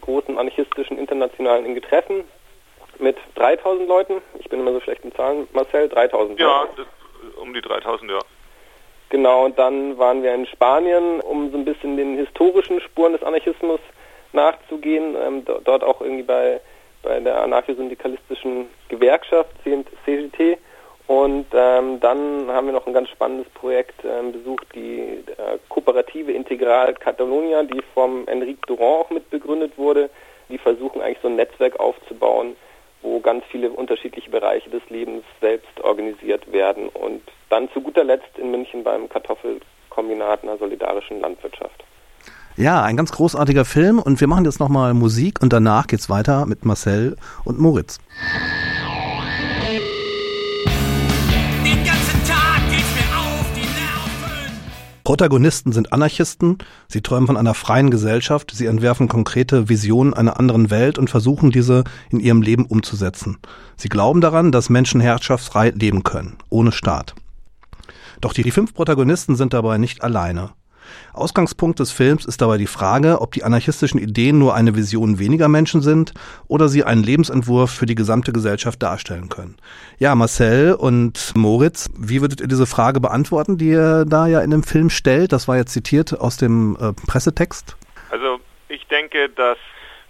großen 0.02 0.38
anarchistischen 0.38 0.98
internationalen 0.98 1.80
Treffen 1.82 2.24
mit 2.98 3.18
3000 3.36 3.88
Leuten. 3.88 4.22
Ich 4.40 4.50
bin 4.50 4.60
immer 4.60 4.74
so 4.74 4.80
schlecht 4.80 5.04
in 5.04 5.14
Zahlen, 5.14 5.48
Marcel, 5.54 5.88
3000 5.90 6.40
Ja, 6.40 6.68
das, 6.76 6.88
um 7.38 7.54
die 7.54 7.62
3000, 7.62 8.12
ja. 8.12 8.20
Genau, 9.10 9.46
und 9.46 9.58
dann 9.58 9.98
waren 9.98 10.22
wir 10.22 10.34
in 10.36 10.46
Spanien, 10.46 11.20
um 11.22 11.52
so 11.52 11.58
ein 11.58 11.66
bisschen 11.66 11.98
den 11.98 12.16
historischen 12.16 12.80
Spuren 12.82 13.14
des 13.14 13.24
Anarchismus 13.24 13.80
nachzugehen, 14.34 15.16
ähm, 15.20 15.44
dort 15.46 15.84
auch 15.84 16.02
irgendwie 16.02 16.24
bei, 16.24 16.62
bei 17.02 17.20
der 17.20 17.42
anarchosyndikalistischen 17.42 18.68
Gewerkschaft 18.88 19.50
CGT. 19.64 20.60
Und 21.08 21.48
ähm, 21.54 22.00
dann 22.00 22.52
haben 22.52 22.68
wir 22.68 22.74
noch 22.74 22.86
ein 22.86 22.94
ganz 22.94 23.10
spannendes 23.10 23.50
Projekt 23.56 24.06
ähm, 24.06 24.32
besucht, 24.32 24.68
die 24.76 25.00
äh, 25.00 25.58
Kooperative 25.68 26.32
Integral 26.32 26.94
Catalonia, 26.94 27.64
die 27.64 27.82
vom 27.96 28.28
Enrique 28.28 28.68
Durand 28.68 29.06
auch 29.06 29.10
mitbegründet 29.10 29.76
wurde. 29.76 30.12
Die 30.50 30.60
versuchen 30.60 31.02
eigentlich 31.02 31.18
so 31.24 31.28
ein 31.28 31.36
Netzwerk 31.36 31.80
aufzubauen, 31.80 32.56
wo 33.02 33.20
ganz 33.22 33.44
viele 33.50 33.72
unterschiedliche 33.72 34.30
Bereiche 34.30 34.70
des 34.70 34.88
Lebens 34.92 35.24
selbst 35.42 35.82
organisiert 35.82 36.52
werden. 36.52 36.90
Und 36.90 37.24
dann 37.50 37.70
zu 37.74 37.82
guter 37.82 38.04
Letzt 38.04 38.38
in 38.38 38.52
München 38.52 38.84
beim 38.84 39.10
Kartoffelkombinat 39.10 40.44
einer 40.44 40.58
solidarischen 40.58 41.20
Landwirtschaft. 41.20 41.84
Ja, 42.56 42.84
ein 42.84 42.98
ganz 42.98 43.12
großartiger 43.12 43.64
Film 43.64 44.00
und 44.00 44.20
wir 44.20 44.28
machen 44.28 44.46
jetzt 44.46 44.60
nochmal 44.60 44.94
Musik 44.94 45.42
und 45.42 45.54
danach 45.54 45.88
geht's 45.88 46.10
weiter 46.10 46.46
mit 46.46 46.66
Marcel 46.66 47.16
und 47.46 47.60
Moritz. 47.60 48.00
Protagonisten 55.10 55.72
sind 55.72 55.92
Anarchisten, 55.92 56.60
sie 56.88 57.02
träumen 57.02 57.26
von 57.26 57.38
einer 57.38 57.56
freien 57.56 57.90
Gesellschaft, 57.90 58.52
sie 58.54 58.68
entwerfen 58.68 59.08
konkrete 59.08 59.68
Visionen 59.68 60.14
einer 60.14 60.40
anderen 60.40 60.70
Welt 60.70 61.00
und 61.00 61.10
versuchen 61.10 61.50
diese 61.50 61.84
in 62.12 62.20
ihrem 62.20 62.44
Leben 62.44 62.68
umzusetzen. 62.68 63.40
Sie 63.76 63.90
glauben 63.90 64.22
daran, 64.22 64.52
dass 64.52 64.70
Menschen 64.70 65.02
herrschaftsfrei 65.02 65.72
leben 65.72 66.04
können, 66.04 66.38
ohne 66.50 66.72
Staat. 66.72 67.16
Doch 68.22 68.34
die, 68.34 68.50
fünf 68.52 68.74
Protagonisten 68.74 69.36
sind 69.36 69.54
dabei 69.54 69.78
nicht 69.78 70.04
alleine. 70.04 70.52
Ausgangspunkt 71.14 71.80
des 71.80 71.92
Films 71.92 72.26
ist 72.26 72.42
dabei 72.42 72.58
die 72.58 72.68
Frage, 72.68 73.22
ob 73.22 73.32
die 73.34 73.44
anarchistischen 73.44 74.00
Ideen 74.00 74.40
nur 74.40 74.56
eine 74.56 74.76
Vision 74.76 75.20
weniger 75.20 75.48
Menschen 75.48 75.82
sind 75.82 76.14
oder 76.48 76.68
sie 76.68 76.84
einen 76.84 77.04
Lebensentwurf 77.04 77.72
für 77.72 77.86
die 77.86 77.96
gesamte 77.96 78.32
Gesellschaft 78.32 78.82
darstellen 78.82 79.30
können. 79.30 79.58
Ja, 80.00 80.16
Marcel 80.16 80.74
und 80.74 81.34
Moritz, 81.36 81.90
wie 81.98 82.22
würdet 82.22 82.42
ihr 82.42 82.48
diese 82.48 82.66
Frage 82.66 83.00
beantworten, 83.00 83.58
die 83.58 83.70
ihr 83.70 84.06
da 84.06 84.28
ja 84.28 84.42
in 84.42 84.52
dem 84.52 84.64
Film 84.64 84.90
stellt? 84.90 85.32
Das 85.32 85.48
war 85.48 85.58
jetzt 85.58 85.74
zitiert 85.74 86.20
aus 86.20 86.38
dem 86.38 86.78
äh, 86.80 86.94
Pressetext. 87.08 87.78
Also 88.10 88.40
ich 88.68 88.86
denke, 88.88 89.30
dass 89.30 89.58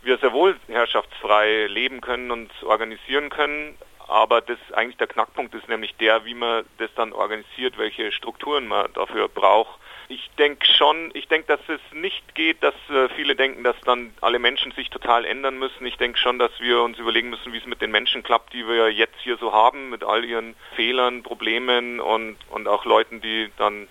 wir 0.01 0.18
sehr 0.20 0.32
wohl 0.32 0.56
herrschaftsfrei 0.68 1.68
leben 1.68 2.01
können 2.01 2.32
und 2.32 2.50
organisieren 2.63 3.30
können, 3.30 3.75
aber 4.10 4.42
das 4.42 4.58
eigentlich 4.74 4.98
der 4.98 5.08
Knackpunkt 5.08 5.54
ist 5.56 5.70
nämlich 5.70 5.96
der, 5.96 6.25
wie 6.25 6.34
man 6.34 6.66
das 6.78 6.89
dann 6.96 7.13
organisiert, 7.13 7.78
welche 7.78 8.12
Strukturen 8.12 8.68
man 8.68 8.92
dafür 8.94 9.28
braucht 9.28 9.80
ich 10.10 10.28
denke 10.39 10.66
schon, 10.66 11.12
ich 11.13 11.28
denke, 11.28 11.48
dass 11.48 11.60
es 11.70 11.80
nicht 11.94 12.34
geht, 12.34 12.63
dass 12.63 12.74
äh, 12.89 13.10
viele 13.16 13.36
denken, 13.36 13.63
dass 13.63 13.80
dann 13.82 14.12
alle 14.22 14.39
Menschen 14.39 14.72
sich 14.72 14.89
total 14.89 15.24
ändern 15.24 15.60
müssen. 15.60 15.86
Ich 15.86 15.98
denke 15.98 16.18
schon, 16.18 16.39
dass 16.39 16.51
wir 16.60 16.82
uns 16.82 16.98
überlegen 16.98 17.30
müssen, 17.30 17.54
wie 17.54 17.60
es 17.60 17.66
mit 17.68 17.80
den 17.80 17.92
Menschen 17.92 18.24
klappt, 18.24 18.54
die 18.54 18.68
wir 18.68 18.92
jetzt 18.92 19.20
hier 19.22 19.38
so 19.38 19.54
haben, 19.54 19.92
mit 19.92 20.04
all 20.04 20.25
ihren 20.25 20.56
Fehlern, 20.75 21.22
Problemen 21.22 22.00
und, 22.00 22.38
und 22.50 22.68
auch 22.68 22.86
Leuten, 22.86 23.22
die 23.22 23.51
dann 23.58 23.88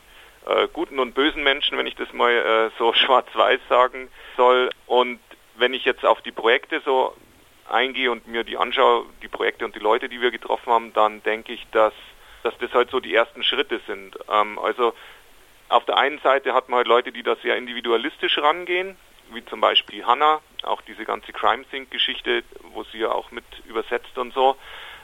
äh, 0.46 0.66
guten 0.72 0.98
und 0.98 1.14
bösen 1.14 1.44
Menschen, 1.44 1.78
wenn 1.78 1.86
ich 1.86 1.94
das 1.94 2.12
mal 2.12 2.32
äh, 2.32 2.70
so 2.78 2.92
schwarz-weiß 2.94 3.60
sagen 3.68 4.08
soll. 4.36 4.70
Und 4.86 5.20
wenn 5.54 5.72
ich 5.72 5.84
jetzt 5.84 6.04
auf 6.04 6.20
die 6.22 6.32
Projekte 6.32 6.82
so 6.84 7.14
eingehe 7.70 8.10
und 8.10 8.26
mir 8.26 8.44
die 8.44 8.56
anschaue, 8.56 9.06
die 9.22 9.28
Projekte 9.28 9.64
und 9.64 9.74
die 9.74 9.80
Leute, 9.80 10.08
die 10.08 10.20
wir 10.20 10.30
getroffen 10.30 10.72
haben, 10.72 10.92
dann 10.92 11.22
denke 11.22 11.52
ich, 11.52 11.66
dass 11.70 11.92
dass 12.42 12.56
das 12.58 12.72
halt 12.72 12.90
so 12.90 13.00
die 13.00 13.14
ersten 13.14 13.42
Schritte 13.42 13.80
sind. 13.86 14.16
Ähm, 14.30 14.58
also 14.58 14.94
auf 15.68 15.84
der 15.84 15.96
einen 15.98 16.18
Seite 16.20 16.54
hat 16.54 16.68
man 16.68 16.78
halt 16.78 16.88
Leute, 16.88 17.12
die 17.12 17.22
da 17.22 17.36
sehr 17.36 17.56
individualistisch 17.56 18.38
rangehen, 18.38 18.96
wie 19.32 19.44
zum 19.44 19.60
Beispiel 19.60 20.06
Hannah, 20.06 20.40
auch 20.62 20.80
diese 20.82 21.04
ganze 21.04 21.32
Crime 21.32 21.64
Sync-Geschichte, 21.70 22.42
wo 22.72 22.84
sie 22.84 22.98
ja 22.98 23.10
auch 23.10 23.30
mit 23.30 23.44
übersetzt 23.66 24.16
und 24.16 24.32
so. 24.32 24.56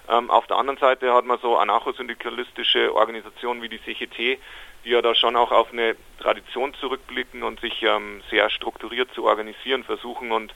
Ähm, 0.09 0.31
auf 0.31 0.47
der 0.47 0.57
anderen 0.57 0.79
Seite 0.79 1.13
hat 1.13 1.25
man 1.25 1.39
so 1.41 1.57
anarchosyndikalistische 1.57 2.95
Organisationen 2.95 3.63
wie 3.63 3.69
die 3.69 3.83
CGT, 3.83 4.39
die 4.85 4.91
ja 4.91 5.03
da 5.03 5.15
schon 5.15 5.37
auch 5.37 5.51
auf 5.51 5.73
eine 5.73 5.97
Tradition 6.21 6.75
zurückblicken 6.75 7.43
und 7.43 7.61
sich 7.61 7.83
ähm, 7.83 8.23
sehr 8.31 8.51
strukturiert 8.51 9.13
zu 9.15 9.25
organisieren 9.25 9.85
versuchen. 9.85 10.33
Und 10.33 10.55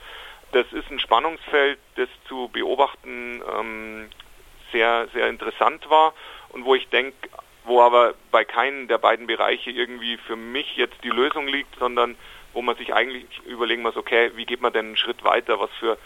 das 0.53 0.67
ist 0.73 0.91
ein 0.91 1.01
Spannungsfeld, 1.01 1.79
das 1.97 2.09
zu 2.27 2.49
beobachten 2.49 3.43
ähm, 3.59 4.09
sehr, 4.73 5.09
sehr 5.13 5.29
interessant 5.29 5.89
war 5.91 6.15
und 6.51 6.65
wo 6.65 6.75
ich 6.75 6.89
denke, 6.89 7.29
wo 7.65 7.83
aber 7.83 8.15
bei 8.31 8.45
keinem 8.45 8.89
der 8.89 8.99
beiden 8.99 9.27
Bereiche 9.27 9.71
irgendwie 9.71 10.17
für 10.17 10.37
mich 10.37 10.77
jetzt 10.77 10.97
die 11.05 11.11
Lösung 11.11 11.47
liegt, 11.47 11.79
sondern 11.79 12.17
wo 12.55 12.63
man 12.63 12.77
sich 12.77 12.95
eigentlich 12.95 13.27
überlegen 13.45 13.83
muss, 13.83 13.97
okay, 13.97 14.33
wie 14.35 14.47
geht 14.47 14.63
man 14.63 14.73
denn 14.73 14.87
einen 14.87 14.97
Schritt 14.97 15.23
weiter, 15.23 15.61
was 15.61 15.71
für 15.79 15.99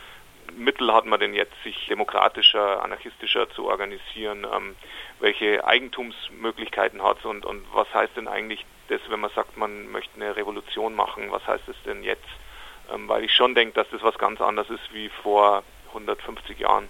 Mittel 0.56 0.92
hat 0.92 1.06
man 1.06 1.20
denn 1.20 1.34
jetzt, 1.34 1.54
sich 1.62 1.87
demokratischer, 1.87 2.82
anarchistischer 2.82 3.49
zu 3.50 3.66
organisieren, 3.66 4.46
ähm, 4.52 4.75
welche 5.20 5.64
Eigentumsmöglichkeiten 5.64 7.02
hat 7.02 7.18
es 7.20 7.25
und, 7.25 7.46
und 7.46 7.64
was 7.72 7.92
heißt 7.94 8.16
denn 8.16 8.28
eigentlich 8.28 8.66
das, 8.88 9.00
wenn 9.08 9.20
man 9.20 9.30
sagt, 9.30 9.56
man 9.56 9.90
möchte 9.90 10.16
eine 10.16 10.37
Revolution 10.37 10.94
machen, 10.94 11.30
was 11.30 11.46
heißt 11.46 11.68
es 11.68 11.76
denn 11.84 12.02
jetzt? 12.02 12.26
Ähm, 12.92 13.08
weil 13.08 13.24
ich 13.24 13.34
schon 13.34 13.54
denke, 13.54 13.74
dass 13.74 13.86
das 13.90 14.02
was 14.02 14.16
ganz 14.18 14.40
anderes 14.40 14.70
ist 14.70 14.92
wie 14.92 15.10
vor 15.22 15.62
150 15.88 16.58
Jahren. 16.58 16.88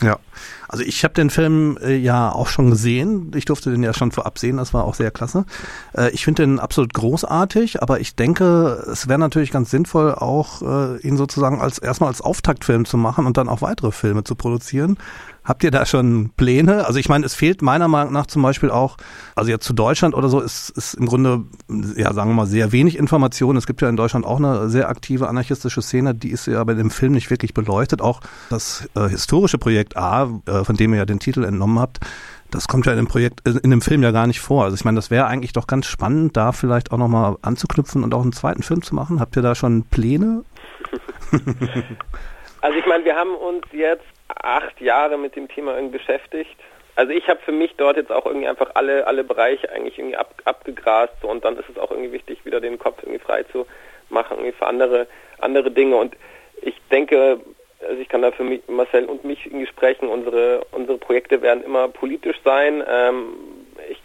Ja, 0.00 0.20
also 0.68 0.84
ich 0.84 1.02
habe 1.02 1.14
den 1.14 1.28
Film 1.28 1.76
äh, 1.82 1.96
ja 1.96 2.30
auch 2.30 2.46
schon 2.46 2.70
gesehen. 2.70 3.32
Ich 3.34 3.46
durfte 3.46 3.70
den 3.70 3.82
ja 3.82 3.92
schon 3.92 4.12
vorab 4.12 4.38
sehen, 4.38 4.56
das 4.56 4.72
war 4.72 4.84
auch 4.84 4.94
sehr 4.94 5.10
klasse. 5.10 5.44
Äh, 5.92 6.10
ich 6.10 6.24
finde 6.24 6.44
den 6.44 6.60
absolut 6.60 6.94
großartig, 6.94 7.82
aber 7.82 7.98
ich 7.98 8.14
denke, 8.14 8.84
es 8.90 9.08
wäre 9.08 9.18
natürlich 9.18 9.50
ganz 9.50 9.70
sinnvoll, 9.70 10.14
auch 10.14 10.62
äh, 10.62 10.98
ihn 11.00 11.16
sozusagen 11.16 11.60
als 11.60 11.78
erstmal 11.78 12.10
als 12.10 12.20
Auftaktfilm 12.20 12.84
zu 12.84 12.96
machen 12.96 13.26
und 13.26 13.36
dann 13.36 13.48
auch 13.48 13.60
weitere 13.60 13.90
Filme 13.90 14.22
zu 14.22 14.36
produzieren. 14.36 14.98
Habt 15.48 15.64
ihr 15.64 15.70
da 15.70 15.86
schon 15.86 16.30
Pläne? 16.36 16.84
Also 16.86 16.98
ich 16.98 17.08
meine, 17.08 17.24
es 17.24 17.34
fehlt 17.34 17.62
meiner 17.62 17.88
Meinung 17.88 18.12
nach 18.12 18.26
zum 18.26 18.42
Beispiel 18.42 18.70
auch, 18.70 18.98
also 19.34 19.50
jetzt 19.50 19.64
zu 19.64 19.72
Deutschland 19.72 20.14
oder 20.14 20.28
so, 20.28 20.40
ist, 20.40 20.68
ist 20.76 20.92
im 20.92 21.06
Grunde, 21.06 21.44
ja 21.96 22.12
sagen 22.12 22.28
wir 22.28 22.34
mal, 22.34 22.46
sehr 22.46 22.70
wenig 22.70 22.98
Information. 22.98 23.56
Es 23.56 23.66
gibt 23.66 23.80
ja 23.80 23.88
in 23.88 23.96
Deutschland 23.96 24.26
auch 24.26 24.36
eine 24.36 24.68
sehr 24.68 24.90
aktive 24.90 25.26
anarchistische 25.26 25.80
Szene, 25.80 26.14
die 26.14 26.32
ist 26.32 26.48
ja 26.48 26.62
bei 26.64 26.74
dem 26.74 26.90
Film 26.90 27.12
nicht 27.12 27.30
wirklich 27.30 27.54
beleuchtet. 27.54 28.02
Auch 28.02 28.20
das 28.50 28.90
äh, 28.94 29.08
historische 29.08 29.56
Projekt 29.56 29.96
A, 29.96 30.28
äh, 30.44 30.64
von 30.64 30.76
dem 30.76 30.92
ihr 30.92 30.98
ja 30.98 31.06
den 31.06 31.18
Titel 31.18 31.42
entnommen 31.44 31.78
habt, 31.78 32.00
das 32.50 32.68
kommt 32.68 32.84
ja 32.84 32.92
in 32.92 32.98
dem 32.98 33.08
Projekt, 33.08 33.48
äh, 33.48 33.58
in 33.62 33.70
dem 33.70 33.80
Film 33.80 34.02
ja 34.02 34.10
gar 34.10 34.26
nicht 34.26 34.40
vor. 34.40 34.64
Also 34.64 34.74
ich 34.74 34.84
meine, 34.84 34.96
das 34.96 35.10
wäre 35.10 35.28
eigentlich 35.28 35.54
doch 35.54 35.66
ganz 35.66 35.86
spannend, 35.86 36.36
da 36.36 36.52
vielleicht 36.52 36.92
auch 36.92 36.98
nochmal 36.98 37.36
anzuknüpfen 37.40 38.04
und 38.04 38.12
auch 38.12 38.20
einen 38.20 38.32
zweiten 38.32 38.62
Film 38.62 38.82
zu 38.82 38.94
machen. 38.94 39.18
Habt 39.18 39.34
ihr 39.34 39.42
da 39.42 39.54
schon 39.54 39.84
Pläne? 39.84 40.44
also 41.32 42.78
ich 42.78 42.86
meine, 42.86 43.06
wir 43.06 43.16
haben 43.16 43.34
uns 43.34 43.64
jetzt 43.72 44.04
acht 44.28 44.80
Jahre 44.80 45.18
mit 45.18 45.36
dem 45.36 45.48
Thema 45.48 45.74
irgendwie 45.74 45.98
beschäftigt. 45.98 46.56
Also 46.96 47.12
ich 47.12 47.28
habe 47.28 47.40
für 47.44 47.52
mich 47.52 47.74
dort 47.76 47.96
jetzt 47.96 48.10
auch 48.10 48.26
irgendwie 48.26 48.48
einfach 48.48 48.72
alle, 48.74 49.06
alle 49.06 49.22
Bereiche 49.24 49.70
eigentlich 49.70 49.98
irgendwie 49.98 50.16
ab, 50.16 50.34
abgegrast 50.44 51.12
so, 51.22 51.28
und 51.28 51.44
dann 51.44 51.56
ist 51.56 51.68
es 51.68 51.78
auch 51.78 51.90
irgendwie 51.90 52.12
wichtig, 52.12 52.44
wieder 52.44 52.60
den 52.60 52.78
Kopf 52.78 52.98
irgendwie 53.02 53.20
frei 53.20 53.44
zu 53.44 53.66
machen, 54.08 54.38
irgendwie 54.38 54.56
für 54.56 54.66
andere, 54.66 55.06
andere 55.38 55.70
Dinge. 55.70 55.96
Und 55.96 56.16
ich 56.60 56.74
denke, 56.90 57.40
also 57.80 58.00
ich 58.00 58.08
kann 58.08 58.22
da 58.22 58.32
für 58.32 58.42
mich, 58.42 58.62
Marcel 58.66 59.04
und 59.04 59.24
mich 59.24 59.46
irgendwie 59.46 59.66
sprechen, 59.66 60.08
unsere, 60.08 60.64
unsere 60.72 60.98
Projekte 60.98 61.40
werden 61.40 61.62
immer 61.62 61.88
politisch 61.88 62.40
sein. 62.44 62.82
Ähm, 62.88 63.34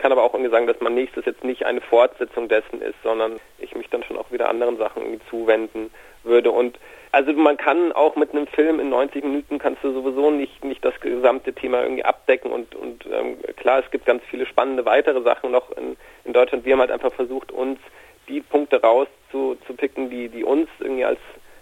kann 0.04 0.12
aber 0.12 0.24
auch 0.24 0.34
irgendwie 0.34 0.52
sagen, 0.52 0.68
dass 0.68 0.82
mein 0.82 0.96
nächstes 0.96 1.26
jetzt 1.26 1.46
nicht 1.46 1.66
eine 1.66 1.80
Fortsetzung 1.80 2.50
dessen 2.50 2.82
ist, 2.82 3.02
sondern 3.04 3.40
ich 3.58 3.74
mich 3.74 3.90
dann 3.90 4.04
schon 4.04 4.18
auch 4.18 4.30
wieder 4.34 4.50
anderen 4.50 4.76
Sachen 4.76 5.02
irgendwie 5.02 5.22
zuwenden 5.30 5.92
würde. 6.24 6.52
Und 6.52 6.78
also 7.14 7.32
man 7.32 7.56
kann 7.56 7.94
auch 7.94 8.18
mit 8.18 8.32
einem 8.32 8.46
Film 8.48 8.82
in 8.82 8.90
90 8.90 9.24
Minuten 9.24 9.60
kannst 9.60 9.82
du 9.82 9.94
sowieso 9.94 10.30
nicht 10.30 10.62
nicht 10.66 10.84
das 10.84 11.00
gesamte 11.00 11.54
Thema 11.54 11.84
irgendwie 11.84 12.04
abdecken 12.04 12.52
und 12.52 12.76
und 12.76 13.06
ähm, 13.06 13.38
klar, 13.56 13.80
es 13.80 13.90
gibt 13.92 14.06
ganz 14.06 14.22
viele 14.30 14.46
spannende 14.46 14.84
weitere 14.84 15.22
Sachen 15.22 15.52
noch 15.52 15.72
in, 15.78 15.96
in 16.26 16.34
Deutschland. 16.34 16.66
Wir 16.66 16.74
haben 16.74 16.82
halt 16.82 16.92
einfach 16.92 17.14
versucht, 17.14 17.54
uns 17.54 17.80
die 18.28 18.42
Punkte 18.42 18.82
rauszupicken, 18.82 20.10
die 20.10 20.28
die 20.28 20.44
uns 20.44 20.68
irgendwie 20.82 21.06
als 21.06 21.20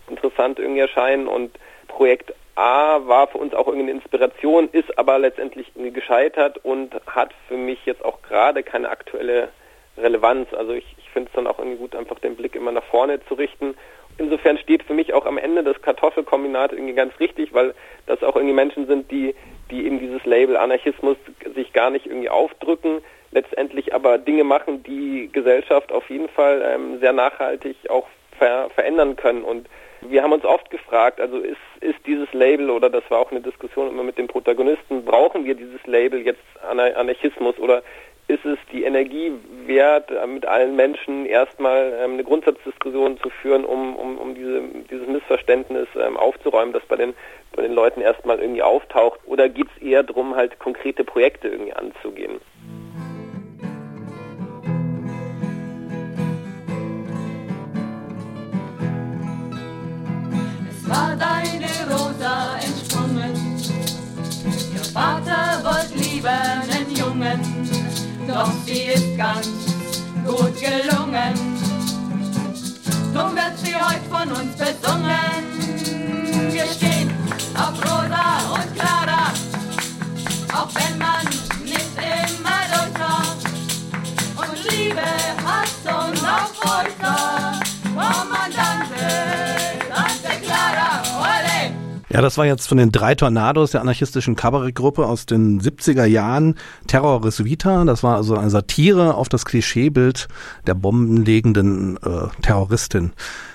interessant 0.09 0.57
irgendwie 0.57 0.81
erscheinen 0.81 1.27
und 1.27 1.51
Projekt 1.87 2.33
A 2.55 2.99
war 3.07 3.27
für 3.27 3.37
uns 3.37 3.53
auch 3.53 3.67
irgendwie 3.67 3.89
eine 3.89 3.99
Inspiration, 3.99 4.69
ist 4.71 4.97
aber 4.97 5.19
letztendlich 5.19 5.71
gescheitert 5.75 6.59
und 6.63 6.93
hat 7.07 7.33
für 7.47 7.57
mich 7.57 7.85
jetzt 7.85 8.03
auch 8.03 8.21
gerade 8.21 8.63
keine 8.63 8.89
aktuelle 8.89 9.49
Relevanz. 9.97 10.53
Also 10.53 10.73
ich, 10.73 10.95
ich 10.97 11.09
finde 11.09 11.29
es 11.29 11.35
dann 11.35 11.47
auch 11.47 11.59
irgendwie 11.59 11.77
gut, 11.77 11.95
einfach 11.95 12.19
den 12.19 12.35
Blick 12.35 12.55
immer 12.55 12.71
nach 12.71 12.83
vorne 12.83 13.23
zu 13.27 13.35
richten 13.35 13.75
insofern 14.17 14.57
steht 14.57 14.83
für 14.83 14.93
mich 14.93 15.13
auch 15.13 15.25
am 15.25 15.37
Ende 15.37 15.63
das 15.63 15.81
Kartoffelkombinat 15.81 16.71
irgendwie 16.71 16.93
ganz 16.93 17.19
richtig, 17.19 17.53
weil 17.53 17.73
das 18.05 18.23
auch 18.23 18.35
irgendwie 18.35 18.53
Menschen 18.53 18.87
sind, 18.87 19.11
die, 19.11 19.35
die 19.69 19.85
eben 19.85 19.99
dieses 19.99 20.23
Label 20.25 20.57
Anarchismus 20.57 21.17
sich 21.55 21.73
gar 21.73 21.89
nicht 21.89 22.05
irgendwie 22.05 22.29
aufdrücken, 22.29 23.01
letztendlich 23.31 23.93
aber 23.93 24.17
Dinge 24.17 24.43
machen, 24.43 24.83
die 24.83 25.29
Gesellschaft 25.31 25.91
auf 25.91 26.09
jeden 26.09 26.29
Fall 26.29 26.61
ähm, 26.65 26.99
sehr 26.99 27.13
nachhaltig 27.13 27.75
auch 27.89 28.07
ver 28.37 28.69
verändern 28.73 29.15
können. 29.15 29.43
Und 29.43 29.67
wir 30.01 30.23
haben 30.23 30.33
uns 30.33 30.45
oft 30.45 30.69
gefragt, 30.69 31.19
also 31.19 31.37
ist, 31.37 31.57
ist 31.79 31.99
dieses 32.05 32.31
Label, 32.33 32.69
oder 32.69 32.89
das 32.89 33.03
war 33.09 33.19
auch 33.19 33.31
eine 33.31 33.41
Diskussion 33.41 33.89
immer 33.89 34.03
mit 34.03 34.17
den 34.17 34.27
Protagonisten, 34.27 35.05
brauchen 35.05 35.45
wir 35.45 35.55
dieses 35.55 35.85
Label 35.85 36.21
jetzt 36.21 36.41
Anarchismus 36.67 37.57
oder 37.59 37.83
ist 38.27 38.45
es 38.45 38.57
die 38.71 38.83
Energie 38.83 39.31
wert, 39.65 40.09
äh, 40.09 40.25
mit 40.25 40.45
allen 40.45 40.75
Menschen 40.75 41.25
erstmal 41.25 41.93
ähm, 42.01 42.13
eine 42.13 42.23
Grundsatzdiskussion 42.23 43.17
zu 43.19 43.29
führen, 43.29 43.65
um, 43.65 43.95
um, 43.95 44.17
um 44.17 44.35
diese, 44.35 44.61
dieses 44.89 45.07
Missverständnis 45.07 45.87
ähm, 45.95 46.17
aufzuräumen, 46.17 46.73
das 46.73 46.83
bei 46.87 46.95
den, 46.95 47.13
bei 47.53 47.61
den 47.61 47.73
Leuten 47.73 48.01
erstmal 48.01 48.39
irgendwie 48.39 48.63
auftaucht? 48.63 49.19
Oder 49.25 49.49
geht 49.49 49.67
es 49.75 49.81
eher 49.81 50.03
darum, 50.03 50.35
halt 50.35 50.59
konkrete 50.59 51.03
Projekte 51.03 51.49
irgendwie 51.49 51.73
anzugehen? 51.73 52.39
War 60.91 61.15
deine 61.15 61.71
Rosa 61.89 62.57
entsprungen, 62.67 63.33
ihr 64.73 64.83
Vater 64.93 65.63
wollte 65.63 65.95
lieber 65.95 66.29
einen 66.29 66.95
Jungen 66.95 67.61
doch 68.27 68.51
sie 68.65 68.83
ist 68.83 69.17
ganz 69.17 69.47
gut 70.25 70.55
gelungen. 70.59 71.33
Drum 73.13 73.35
wird 73.35 73.57
sie 73.57 73.75
heute 73.75 74.07
von 74.09 74.31
uns 74.31 74.55
besungen. 74.55 75.43
Wir 76.51 76.65
stehen 76.65 77.11
auf 77.55 77.77
Rosa 77.83 78.53
und 78.53 78.75
Clara, 78.75 79.33
auch 80.53 80.69
wenn 80.75 80.97
man 80.97 81.25
nicht 81.63 81.95
immer 81.97 82.61
durchschaut. 82.71 83.39
Und 84.37 84.71
Liebe, 84.71 85.07
Hass 85.45 85.75
und 85.85 86.23
auch 86.25 86.53
Folter, 86.53 87.30
Ja, 92.13 92.19
das 92.19 92.37
war 92.37 92.45
jetzt 92.45 92.67
von 92.67 92.77
den 92.77 92.91
drei 92.91 93.15
Tornados 93.15 93.71
der 93.71 93.79
anarchistischen 93.79 94.35
Kabarettgruppe 94.35 95.05
aus 95.05 95.25
den 95.25 95.61
70er 95.61 96.03
Jahren. 96.03 96.55
Terror 96.85 97.23
Res 97.23 97.45
Vita, 97.45 97.85
das 97.85 98.03
war 98.03 98.17
also 98.17 98.35
eine 98.35 98.49
Satire 98.49 99.15
auf 99.15 99.29
das 99.29 99.45
Klischeebild 99.45 100.27
der 100.67 100.73
bombenlegenden 100.73 101.95
äh, 102.03 102.27
Terroristin. 102.41 103.13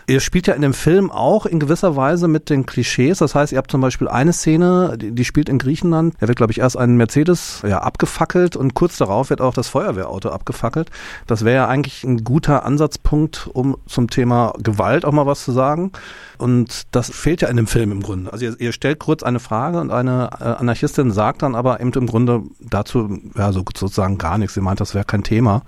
Ihr 0.09 0.21
spielt 0.21 0.47
ja 0.47 0.55
in 0.55 0.63
dem 0.63 0.73
Film 0.73 1.11
auch 1.11 1.47
in 1.47 1.59
gewisser 1.59 1.97
Weise 1.97 2.29
mit 2.29 2.49
den 2.49 2.65
Klischees. 2.65 3.19
Das 3.19 3.35
heißt, 3.35 3.51
ihr 3.51 3.59
habt 3.59 3.73
zum 3.73 3.81
Beispiel 3.81 4.07
eine 4.07 4.33
Szene, 4.33 4.97
die, 4.97 5.11
die 5.11 5.25
spielt 5.25 5.49
in 5.49 5.59
Griechenland. 5.59 6.15
Da 6.21 6.29
wird, 6.29 6.37
glaube 6.37 6.53
ich, 6.53 6.61
erst 6.61 6.77
ein 6.77 6.97
Mercedes 6.97 7.63
ja, 7.67 7.79
abgefackelt 7.79 8.55
und 8.55 8.75
kurz 8.75 8.99
darauf 8.99 9.31
wird 9.31 9.41
auch 9.41 9.55
das 9.55 9.67
Feuerwehrauto 9.67 10.29
abgefackelt. 10.29 10.91
Das 11.27 11.45
wäre 11.45 11.57
ja 11.57 11.69
eigentlich 11.69 12.05
ein 12.05 12.23
guter 12.23 12.65
Ansatzpunkt, 12.65 13.51
um 13.53 13.77
zum 13.87 14.09
Thema 14.09 14.53
Gewalt 14.63 15.05
auch 15.05 15.13
mal 15.13 15.27
was 15.27 15.43
zu 15.43 15.51
sagen. 15.51 15.91
Und 16.39 16.87
das 16.93 17.11
fehlt 17.11 17.41
ja 17.41 17.49
in 17.49 17.57
dem 17.57 17.67
Film 17.67 17.91
im 17.91 18.03
Grunde. 18.03 18.33
Also 18.33 18.45
ihr, 18.45 18.61
ihr 18.61 18.73
stellt 18.73 19.01
kurz 19.01 19.25
eine 19.25 19.41
Frage 19.41 19.81
und 19.81 19.91
eine 19.91 20.31
äh, 20.39 20.45
Anarchistin 20.45 21.11
sagt 21.11 21.43
dann 21.43 21.57
aber 21.57 21.81
eben 21.81 21.93
im 21.93 22.07
Grunde 22.07 22.43
dazu 22.61 23.19
ja 23.37 23.51
so 23.51 23.65
sozusagen 23.77 24.19
gar 24.19 24.39
nichts. 24.39 24.55
Sie 24.55 24.61
meint, 24.61 24.79
das 24.79 24.95
wäre 24.95 25.05
kein 25.05 25.25
Thema. 25.25 25.63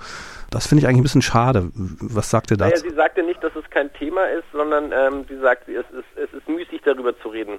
Das 0.51 0.67
finde 0.67 0.81
ich 0.81 0.89
eigentlich 0.89 1.01
ein 1.01 1.03
bisschen 1.03 1.23
schade. 1.23 1.71
Was 1.75 2.31
sagt 2.31 2.51
ihr 2.51 2.57
dazu? 2.57 2.71
Naja, 2.71 2.91
sie 2.91 2.97
sagte 2.97 3.23
nicht, 3.23 3.43
dass 3.45 3.55
es 3.55 3.69
kein 3.71 3.93
Thema 3.93 4.25
ist, 4.25 4.45
sondern 4.53 4.93
ähm, 4.93 5.25
sie 5.29 5.39
sagt, 5.39 5.69
es 5.69 5.85
ist, 5.91 6.07
es 6.17 6.33
ist 6.33 6.49
müßig, 6.49 6.81
darüber 6.85 7.19
zu 7.21 7.29
reden. 7.29 7.59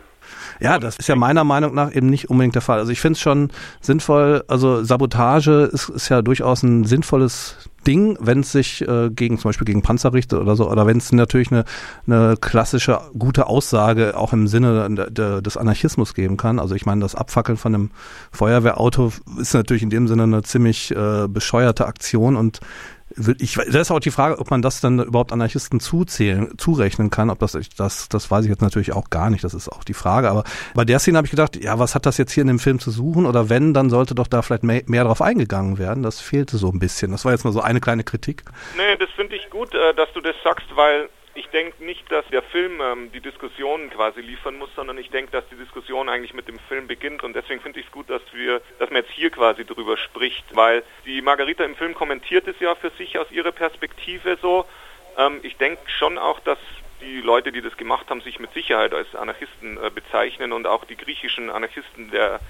Ja, 0.59 0.77
das 0.77 0.97
ist 0.97 1.07
ja 1.07 1.15
meiner 1.15 1.43
Meinung 1.43 1.73
nach 1.73 1.95
eben 1.95 2.09
nicht 2.09 2.29
unbedingt 2.29 2.55
der 2.55 2.61
Fall. 2.61 2.79
Also 2.79 2.91
ich 2.91 2.99
finde 2.99 3.13
es 3.13 3.21
schon 3.21 3.49
sinnvoll, 3.81 4.43
also 4.47 4.83
Sabotage 4.83 5.69
ist, 5.71 5.89
ist 5.89 6.09
ja 6.09 6.21
durchaus 6.21 6.63
ein 6.63 6.83
sinnvolles 6.83 7.69
Ding, 7.87 8.17
wenn 8.19 8.41
es 8.41 8.51
sich 8.51 8.85
äh, 8.87 9.09
gegen 9.09 9.37
zum 9.37 9.49
Beispiel 9.49 9.65
gegen 9.65 9.81
Panzer 9.81 10.13
richtet 10.13 10.39
oder 10.39 10.57
so, 10.57 10.69
oder 10.69 10.85
wenn 10.85 10.97
es 10.97 11.11
natürlich 11.13 11.51
eine, 11.51 11.63
eine 12.07 12.35
klassische 12.39 12.99
gute 13.17 13.47
Aussage 13.47 14.17
auch 14.17 14.33
im 14.33 14.47
Sinne 14.47 14.89
de, 14.89 15.09
de, 15.09 15.41
des 15.41 15.55
Anarchismus 15.55 16.13
geben 16.13 16.35
kann. 16.35 16.59
Also 16.59 16.75
ich 16.75 16.85
meine, 16.85 17.01
das 17.01 17.15
Abfackeln 17.15 17.57
von 17.57 17.73
einem 17.73 17.91
Feuerwehrauto 18.31 19.13
ist 19.39 19.53
natürlich 19.53 19.83
in 19.83 19.89
dem 19.89 20.07
Sinne 20.07 20.23
eine 20.23 20.43
ziemlich 20.43 20.91
äh, 20.91 21.27
bescheuerte 21.29 21.85
Aktion 21.85 22.35
und 22.35 22.59
ich, 23.39 23.55
das 23.55 23.75
ist 23.75 23.91
auch 23.91 23.99
die 23.99 24.11
Frage, 24.11 24.39
ob 24.39 24.49
man 24.51 24.61
das 24.61 24.81
dann 24.81 24.99
überhaupt 24.99 25.31
Anarchisten 25.31 25.79
zuzählen, 25.79 26.57
zurechnen 26.57 27.09
kann. 27.09 27.29
Ob 27.29 27.39
das, 27.39 27.57
das, 27.77 28.09
das 28.09 28.31
weiß 28.31 28.45
ich 28.45 28.49
jetzt 28.49 28.61
natürlich 28.61 28.93
auch 28.93 29.09
gar 29.09 29.29
nicht. 29.29 29.43
Das 29.43 29.53
ist 29.53 29.69
auch 29.69 29.83
die 29.83 29.93
Frage. 29.93 30.29
Aber 30.29 30.43
bei 30.73 30.85
der 30.85 30.99
Szene 30.99 31.17
habe 31.17 31.25
ich 31.25 31.31
gedacht, 31.31 31.55
ja, 31.61 31.79
was 31.79 31.95
hat 31.95 32.05
das 32.05 32.17
jetzt 32.17 32.31
hier 32.31 32.41
in 32.41 32.47
dem 32.47 32.59
Film 32.59 32.79
zu 32.79 32.91
suchen? 32.91 33.25
Oder 33.25 33.49
wenn, 33.49 33.73
dann 33.73 33.89
sollte 33.89 34.15
doch 34.15 34.27
da 34.27 34.41
vielleicht 34.41 34.63
mehr, 34.63 34.83
mehr 34.85 35.03
drauf 35.03 35.21
eingegangen 35.21 35.77
werden. 35.77 36.03
Das 36.03 36.19
fehlte 36.19 36.57
so 36.57 36.69
ein 36.69 36.79
bisschen. 36.79 37.11
Das 37.11 37.25
war 37.25 37.31
jetzt 37.31 37.43
mal 37.43 37.51
so 37.51 37.61
eine 37.61 37.81
kleine 37.81 38.03
Kritik. 38.03 38.43
Nee, 38.77 38.95
das 38.97 39.09
finde 39.15 39.35
ich 39.35 39.49
gut, 39.49 39.73
äh, 39.73 39.93
dass 39.95 40.11
du 40.13 40.21
das 40.21 40.35
sagst, 40.43 40.67
weil 40.75 41.09
ich 41.39 41.47
denke 41.47 41.81
nicht, 41.83 42.11
dass 42.11 42.27
der 42.27 42.43
Film 42.43 42.81
ähm, 42.81 43.11
die 43.13 43.21
Diskussion 43.21 43.89
quasi 43.89 44.19
liefern 44.19 44.57
muss, 44.57 44.69
sondern 44.75 44.97
ich 44.97 45.09
denke, 45.09 45.31
dass 45.31 45.47
die 45.47 45.55
Diskussion 45.55 46.09
eigentlich 46.09 46.33
mit 46.33 46.49
dem 46.49 46.59
Film 46.59 46.87
beginnt 46.87 47.23
und 47.23 47.33
deswegen 47.33 47.61
finde 47.61 47.79
ich 47.79 47.85
es 47.85 47.91
gut, 47.91 48.09
dass 48.09 48.21
wir, 48.33 48.61
dass 48.77 48.89
man 48.89 49.03
jetzt 49.03 49.11
hier 49.11 49.29
quasi 49.29 49.63
drüber 49.65 49.95
spricht, 49.95 50.43
weil 50.53 50.83
die 51.05 51.21
Margarita 51.21 51.63
im 51.63 51.75
Film 51.75 51.93
kommentiert 51.93 52.47
es 52.47 52.59
ja 52.59 52.75
für 52.75 52.89
sich 52.91 53.17
aus 53.17 53.31
ihrer 53.31 53.53
Perspektive 53.53 54.37
so. 54.41 54.65
Ähm, 55.17 55.39
ich 55.43 55.55
denke 55.55 55.81
schon 55.89 56.17
auch, 56.17 56.41
dass 56.41 56.59
die 57.01 57.21
Leute, 57.21 57.53
die 57.53 57.61
das 57.61 57.77
gemacht 57.77 58.09
haben, 58.09 58.19
sich 58.19 58.39
mit 58.39 58.53
Sicherheit 58.53 58.93
als 58.93 59.15
Anarchisten 59.15 59.77
äh, 59.81 59.89
bezeichnen 59.89 60.51
und 60.51 60.67
auch 60.67 60.83
die 60.83 60.97
griechischen 60.97 61.49
Anarchisten 61.49 62.11
der 62.11 62.41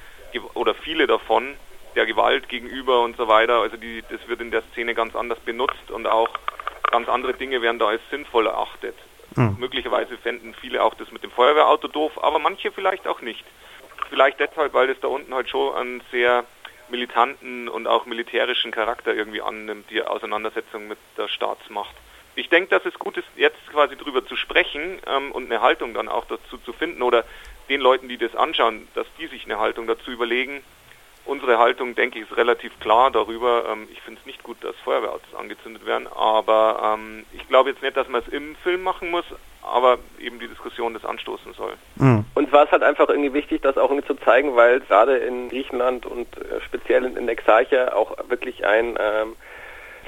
oder 0.54 0.74
viele 0.76 1.08
davon 1.08 1.56
der 1.96 2.06
Gewalt 2.06 2.50
gegenüber 2.50 3.02
und 3.02 3.18
so 3.18 3.28
weiter. 3.28 3.62
Also 3.62 3.78
die, 3.78 4.04
das 4.10 4.28
wird 4.28 4.42
in 4.42 4.52
der 4.52 4.64
Szene 4.72 4.94
ganz 4.96 5.16
anders 5.16 5.40
benutzt 5.40 5.92
und 5.92 6.08
auch 6.08 6.30
ganz 6.92 7.08
andere 7.10 7.34
Dinge 7.34 7.62
werden 7.62 7.80
da 7.80 7.88
als 7.88 8.02
sinnvoll 8.10 8.48
erachtet. 8.48 8.96
Mhm. 9.36 9.58
Möglicherweise 9.60 10.18
fänden 10.18 10.54
viele 10.54 10.84
auch 10.84 10.96
das 10.96 11.12
mit 11.12 11.24
dem 11.24 11.32
Feuerwehrauto 11.32 11.88
doof, 11.88 12.24
aber 12.24 12.40
manche 12.40 12.72
vielleicht 12.72 13.08
auch 13.08 13.22
nicht. 13.22 13.44
Vielleicht 14.10 14.40
deshalb, 14.40 14.74
weil 14.74 14.88
das 14.88 15.00
da 15.00 15.08
unten 15.08 15.34
halt 15.34 15.50
schon 15.50 15.76
einen 15.76 16.02
sehr 16.12 16.46
militanten 16.90 17.70
und 17.70 17.88
auch 17.88 18.06
militärischen 18.06 18.72
Charakter 18.72 19.14
irgendwie 19.14 19.42
annimmt, 19.42 19.90
die 19.92 20.02
Auseinandersetzung 20.02 20.88
mit 20.88 20.98
der 21.18 21.28
Staatsmacht. 21.28 21.96
Ich 22.36 22.50
denke, 22.50 22.70
dass 22.70 22.86
es 22.86 22.98
gut 22.98 23.18
ist, 23.18 23.28
jetzt 23.36 23.60
quasi 23.72 23.96
drüber 23.96 24.26
zu 24.26 24.36
sprechen 24.36 25.00
ähm, 25.06 25.32
und 25.32 25.46
eine 25.46 25.62
Haltung 25.62 25.94
dann 25.94 26.08
auch 26.08 26.26
dazu 26.26 26.58
zu 26.58 26.74
finden 26.74 27.02
oder 27.02 27.26
den 27.70 27.82
Leuten, 27.82 28.08
die 28.08 28.18
das 28.18 28.36
anschauen, 28.36 28.88
dass 28.96 29.08
die 29.20 29.28
sich 29.28 29.46
eine 29.46 29.60
Haltung 29.60 29.88
dazu 29.88 30.10
überlegen, 30.10 30.64
Unsere 31.26 31.60
Haltung, 31.60 31.96
denke 31.96 32.20
ich, 32.20 32.30
ist 32.30 32.38
relativ 32.38 32.80
klar 32.80 33.12
darüber. 33.12 33.66
Ähm, 33.72 33.88
ich 33.92 34.02
finde 34.02 34.20
es 34.20 34.26
nicht 34.26 34.44
gut, 34.44 34.58
dass 34.62 34.76
Feuerwehrautos 34.84 35.36
angezündet 35.36 35.86
werden, 35.86 36.08
aber 36.08 36.98
ähm, 36.98 37.26
ich 37.34 37.48
glaube 37.48 37.70
jetzt 37.70 37.82
nicht, 37.82 37.96
dass 37.96 38.08
man 38.08 38.22
es 38.22 38.28
im 38.34 38.56
Film 38.58 38.84
machen 38.84 39.12
muss, 39.12 39.26
aber 39.62 40.00
eben 40.20 40.40
die 40.40 40.48
Diskussion 40.48 40.94
das 40.94 41.06
anstoßen 41.06 41.54
soll. 41.54 41.74
Mhm. 41.96 42.26
Uns 42.34 42.52
war 42.52 42.66
es 42.66 42.72
halt 42.72 42.84
einfach 42.84 43.10
irgendwie 43.10 43.34
wichtig, 43.34 43.62
das 43.62 43.78
auch 43.78 43.90
irgendwie 43.92 44.08
zu 44.08 44.16
zeigen, 44.16 44.56
weil 44.56 44.80
gerade 44.82 45.18
in 45.18 45.50
Griechenland 45.50 46.06
und 46.06 46.28
äh, 46.38 46.62
speziell 46.66 47.06
in, 47.06 47.18
in 47.18 47.28
Exarchia 47.28 47.94
auch 47.94 48.18
wirklich 48.30 48.66
ein 48.66 48.98
ähm, 49.00 49.36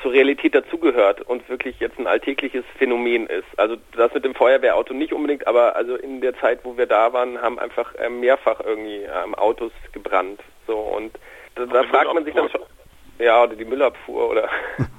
zur 0.02 0.12
Realität 0.12 0.56
dazugehört 0.56 1.22
und 1.22 1.48
wirklich 1.50 1.80
jetzt 1.80 2.00
ein 2.00 2.08
alltägliches 2.08 2.64
Phänomen 2.78 3.28
ist. 3.28 3.48
Also 3.58 3.78
das 3.96 4.14
mit 4.14 4.26
dem 4.26 4.36
Feuerwehrauto 4.36 4.94
nicht 4.94 5.14
unbedingt, 5.14 5.48
aber 5.48 5.76
also 5.76 5.96
in 5.96 6.22
der 6.22 6.36
Zeit, 6.40 6.62
wo 6.64 6.78
wir 6.78 6.88
da 6.88 7.14
waren, 7.14 7.42
haben 7.42 7.60
einfach 7.60 7.94
äh, 7.96 8.10
mehrfach 8.10 8.60
irgendwie 8.62 9.02
ähm, 9.04 9.36
Autos 9.36 9.72
gebrannt. 9.92 10.40
So 10.68 10.78
und 10.78 11.18
da, 11.56 11.66
da 11.66 11.84
fragt 11.84 12.14
man 12.14 12.24
sich 12.24 12.34
dann 12.34 12.50
schon, 12.50 12.62
ja, 13.20 13.44
oder 13.44 13.56
die 13.56 13.66
Müllabfuhr 13.66 14.30
oder 14.30 14.50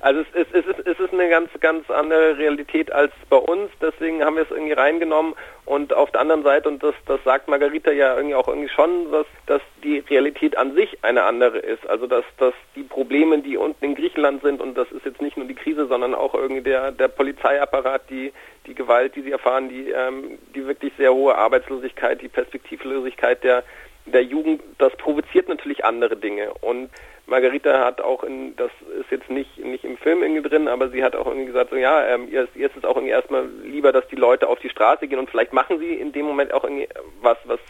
Also 0.00 0.20
es, 0.20 0.26
es, 0.32 0.46
es, 0.52 0.66
ist, 0.66 0.86
es 0.86 1.00
ist 1.00 1.12
eine 1.12 1.28
ganz, 1.28 1.50
ganz 1.60 1.90
andere 1.90 2.38
Realität 2.38 2.92
als 2.92 3.12
bei 3.28 3.36
uns, 3.36 3.70
deswegen 3.80 4.24
haben 4.24 4.36
wir 4.36 4.44
es 4.44 4.50
irgendwie 4.50 4.74
reingenommen 4.74 5.34
und 5.64 5.92
auf 5.92 6.12
der 6.12 6.20
anderen 6.20 6.44
Seite, 6.44 6.68
und 6.68 6.82
das, 6.82 6.94
das 7.06 7.22
sagt 7.24 7.48
Margarita 7.48 7.90
ja 7.90 8.16
irgendwie 8.16 8.36
auch 8.36 8.46
irgendwie 8.46 8.68
schon, 8.68 9.10
dass, 9.10 9.26
dass 9.46 9.60
die 9.82 9.98
Realität 9.98 10.56
an 10.56 10.74
sich 10.74 10.98
eine 11.02 11.24
andere 11.24 11.58
ist. 11.58 11.86
Also 11.88 12.06
dass, 12.06 12.24
dass 12.38 12.54
die 12.76 12.84
Probleme, 12.84 13.40
die 13.40 13.56
unten 13.56 13.84
in 13.84 13.94
Griechenland 13.96 14.42
sind, 14.42 14.60
und 14.60 14.78
das 14.78 14.90
ist 14.92 15.04
jetzt 15.04 15.20
nicht 15.20 15.36
nur 15.36 15.46
die 15.46 15.54
Krise, 15.54 15.86
sondern 15.88 16.14
auch 16.14 16.32
irgendwie 16.32 16.62
der, 16.62 16.92
der 16.92 17.08
Polizeiapparat, 17.08 18.08
die, 18.08 18.32
die 18.66 18.74
Gewalt, 18.74 19.16
die 19.16 19.22
sie 19.22 19.32
erfahren, 19.32 19.68
die, 19.68 19.90
ähm, 19.90 20.38
die 20.54 20.64
wirklich 20.64 20.92
sehr 20.96 21.12
hohe 21.12 21.34
Arbeitslosigkeit, 21.34 22.22
die 22.22 22.28
Perspektivlosigkeit 22.28 23.42
der, 23.42 23.64
der 24.12 24.24
Jugend, 24.24 24.62
das 24.78 24.94
provoziert 24.96 25.48
natürlich 25.48 25.84
andere 25.84 26.16
Dinge. 26.16 26.52
Und 26.60 26.90
Margarita 27.26 27.84
hat 27.84 28.00
auch 28.00 28.24
in, 28.24 28.56
das 28.56 28.70
ist 28.98 29.10
jetzt 29.10 29.30
nicht, 29.30 29.58
nicht 29.58 29.84
im 29.84 29.98
Film 29.98 30.22
irgendwie 30.22 30.48
drin, 30.48 30.66
aber 30.66 30.88
sie 30.88 31.04
hat 31.04 31.14
auch 31.14 31.26
irgendwie 31.26 31.46
gesagt, 31.46 31.70
so 31.70 31.76
ja, 31.76 32.06
ähm, 32.06 32.28
ihr, 32.30 32.48
ihr 32.54 32.66
ist 32.66 32.76
es 32.76 32.84
auch 32.84 32.96
irgendwie 32.96 33.12
erstmal 33.12 33.46
lieber, 33.64 33.92
dass 33.92 34.08
die 34.08 34.16
Leute 34.16 34.48
auf 34.48 34.58
die 34.60 34.70
Straße 34.70 35.06
gehen 35.08 35.18
und 35.18 35.30
vielleicht 35.30 35.52
machen 35.52 35.78
sie 35.78 35.94
in 35.94 36.12
dem 36.12 36.24
Moment 36.24 36.54
auch 36.54 36.64
irgendwie 36.64 36.88
was, 37.20 37.36
was 37.44 37.60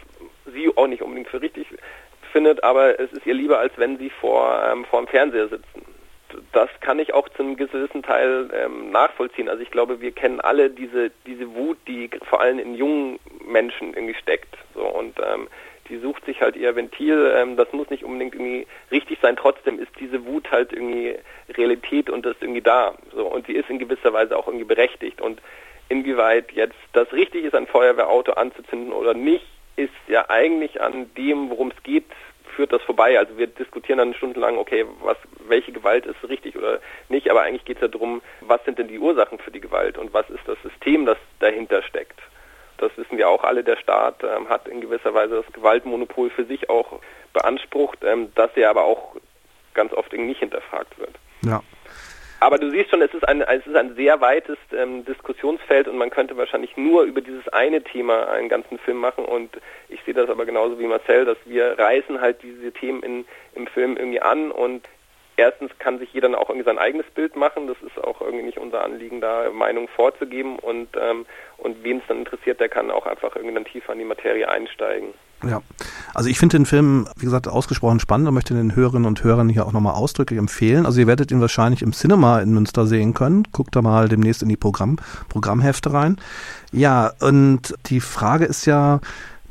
sie 0.52 0.70
auch 0.76 0.86
nicht 0.86 1.02
unbedingt 1.02 1.28
für 1.28 1.42
richtig 1.42 1.66
findet, 2.32 2.62
aber 2.62 3.00
es 3.00 3.12
ist 3.12 3.26
ihr 3.26 3.34
lieber, 3.34 3.58
als 3.58 3.72
wenn 3.76 3.98
sie 3.98 4.10
vor, 4.10 4.62
ähm, 4.70 4.84
vor 4.84 5.00
dem 5.00 5.08
Fernseher 5.08 5.48
sitzen. 5.48 5.82
Das 6.52 6.68
kann 6.80 6.98
ich 6.98 7.14
auch 7.14 7.28
zu 7.30 7.42
einem 7.42 7.56
gewissen 7.56 8.02
Teil 8.02 8.50
ähm, 8.52 8.90
nachvollziehen. 8.90 9.48
Also 9.48 9.62
ich 9.62 9.70
glaube, 9.70 10.00
wir 10.02 10.12
kennen 10.12 10.40
alle 10.40 10.68
diese, 10.68 11.10
diese 11.26 11.54
Wut, 11.54 11.78
die 11.88 12.10
vor 12.28 12.42
allem 12.42 12.58
in 12.58 12.74
jungen 12.74 13.18
Menschen 13.46 13.94
irgendwie 13.94 14.14
steckt. 14.14 14.54
So 14.74 14.82
und 14.82 15.18
ähm, 15.18 15.48
die 15.88 15.98
sucht 15.98 16.24
sich 16.24 16.40
halt 16.40 16.56
ihr 16.56 16.74
Ventil. 16.76 17.32
Ähm, 17.36 17.56
das 17.56 17.72
muss 17.72 17.90
nicht 17.90 18.04
unbedingt 18.04 18.34
irgendwie 18.34 18.66
richtig 18.90 19.18
sein. 19.20 19.36
Trotzdem 19.36 19.78
ist 19.78 19.90
diese 19.98 20.24
Wut 20.26 20.50
halt 20.50 20.72
irgendwie 20.72 21.16
Realität 21.50 22.10
und 22.10 22.24
das 22.24 22.34
ist 22.36 22.42
irgendwie 22.42 22.62
da. 22.62 22.94
So 23.12 23.26
und 23.26 23.46
sie 23.46 23.54
ist 23.54 23.70
in 23.70 23.78
gewisser 23.78 24.12
Weise 24.12 24.36
auch 24.36 24.46
irgendwie 24.46 24.64
berechtigt. 24.64 25.20
Und 25.20 25.40
inwieweit 25.88 26.52
jetzt 26.52 26.76
das 26.92 27.12
richtig 27.12 27.44
ist, 27.44 27.54
ein 27.54 27.66
Feuerwehrauto 27.66 28.32
anzuzünden 28.32 28.92
oder 28.92 29.14
nicht, 29.14 29.46
ist 29.76 29.92
ja 30.08 30.28
eigentlich 30.28 30.80
an 30.80 31.10
dem, 31.16 31.50
worum 31.50 31.68
es 31.68 31.82
geht, 31.82 32.04
führt 32.56 32.72
das 32.72 32.82
vorbei. 32.82 33.18
Also 33.18 33.38
wir 33.38 33.46
diskutieren 33.46 33.98
dann 33.98 34.14
stundenlang, 34.14 34.58
okay, 34.58 34.84
was, 35.02 35.16
welche 35.46 35.72
Gewalt 35.72 36.06
ist 36.06 36.16
richtig 36.28 36.56
oder 36.56 36.80
nicht, 37.08 37.30
aber 37.30 37.42
eigentlich 37.42 37.64
geht 37.64 37.76
es 37.76 37.82
ja 37.82 37.88
darum, 37.88 38.20
was 38.40 38.64
sind 38.64 38.78
denn 38.78 38.88
die 38.88 38.98
Ursachen 38.98 39.38
für 39.38 39.52
die 39.52 39.60
Gewalt 39.60 39.96
und 39.96 40.12
was 40.12 40.28
ist 40.30 40.46
das 40.46 40.60
System, 40.62 41.06
das 41.06 41.18
dahinter 41.38 41.82
steckt 41.82 42.20
das 42.78 42.96
wissen 42.96 43.18
wir 43.18 43.28
auch 43.28 43.44
alle, 43.44 43.62
der 43.62 43.76
Staat 43.76 44.22
ähm, 44.22 44.48
hat 44.48 44.68
in 44.68 44.80
gewisser 44.80 45.14
Weise 45.14 45.42
das 45.42 45.52
Gewaltmonopol 45.52 46.30
für 46.30 46.44
sich 46.44 46.70
auch 46.70 47.00
beansprucht, 47.32 47.98
ähm, 48.04 48.32
das 48.34 48.50
ja 48.56 48.70
aber 48.70 48.84
auch 48.84 49.16
ganz 49.74 49.92
oft 49.92 50.12
nicht 50.12 50.40
hinterfragt 50.40 50.98
wird. 50.98 51.14
Ja. 51.42 51.62
Aber 52.40 52.58
du 52.58 52.70
siehst 52.70 52.90
schon, 52.90 53.02
es 53.02 53.12
ist 53.12 53.26
ein, 53.26 53.40
es 53.42 53.66
ist 53.66 53.74
ein 53.74 53.96
sehr 53.96 54.20
weites 54.20 54.58
ähm, 54.72 55.04
Diskussionsfeld 55.04 55.88
und 55.88 55.98
man 55.98 56.10
könnte 56.10 56.36
wahrscheinlich 56.36 56.76
nur 56.76 57.02
über 57.02 57.20
dieses 57.20 57.48
eine 57.48 57.82
Thema 57.82 58.28
einen 58.28 58.48
ganzen 58.48 58.78
Film 58.78 58.98
machen 58.98 59.24
und 59.24 59.50
ich 59.88 60.00
sehe 60.04 60.14
das 60.14 60.30
aber 60.30 60.46
genauso 60.46 60.78
wie 60.78 60.86
Marcel, 60.86 61.24
dass 61.24 61.38
wir 61.46 61.76
reißen 61.78 62.20
halt 62.20 62.42
diese 62.42 62.70
Themen 62.72 63.02
in, 63.02 63.24
im 63.54 63.66
Film 63.66 63.96
irgendwie 63.96 64.20
an 64.20 64.52
und 64.52 64.88
erstens 65.38 65.70
kann 65.78 65.98
sich 65.98 66.12
jeder 66.12 66.28
auch 66.38 66.50
irgendwie 66.50 66.66
sein 66.66 66.78
eigenes 66.78 67.06
Bild 67.14 67.36
machen. 67.36 67.68
Das 67.68 67.76
ist 67.86 68.02
auch 68.02 68.20
irgendwie 68.20 68.44
nicht 68.44 68.58
unser 68.58 68.84
Anliegen, 68.84 69.20
da 69.20 69.50
Meinungen 69.50 69.88
vorzugeben. 69.88 70.58
Und, 70.58 70.88
ähm, 71.00 71.24
und 71.56 71.82
wen 71.82 71.98
es 71.98 72.02
dann 72.08 72.18
interessiert, 72.18 72.60
der 72.60 72.68
kann 72.68 72.90
auch 72.90 73.06
einfach 73.06 73.34
irgendwie 73.36 73.54
dann 73.54 73.64
tiefer 73.64 73.92
in 73.92 74.00
die 74.00 74.04
Materie 74.04 74.48
einsteigen. 74.48 75.14
Ja, 75.48 75.62
also 76.14 76.28
ich 76.28 76.38
finde 76.38 76.56
den 76.56 76.66
Film, 76.66 77.06
wie 77.16 77.24
gesagt, 77.24 77.46
ausgesprochen 77.46 78.00
spannend 78.00 78.26
und 78.26 78.34
möchte 78.34 78.54
den 78.54 78.74
Hörerinnen 78.74 79.06
und 79.06 79.22
Hörern 79.22 79.48
hier 79.48 79.66
auch 79.66 79.72
nochmal 79.72 79.94
ausdrücklich 79.94 80.38
empfehlen. 80.38 80.84
Also 80.84 81.00
ihr 81.00 81.06
werdet 81.06 81.30
ihn 81.30 81.40
wahrscheinlich 81.40 81.82
im 81.82 81.92
Cinema 81.92 82.40
in 82.40 82.52
Münster 82.52 82.86
sehen 82.86 83.14
können. 83.14 83.44
Guckt 83.52 83.76
da 83.76 83.80
mal 83.80 84.08
demnächst 84.08 84.42
in 84.42 84.48
die 84.48 84.56
Programm, 84.56 84.96
Programmhefte 85.28 85.92
rein. 85.92 86.16
Ja, 86.72 87.12
und 87.20 87.76
die 87.86 88.00
Frage 88.00 88.46
ist 88.46 88.66
ja, 88.66 89.00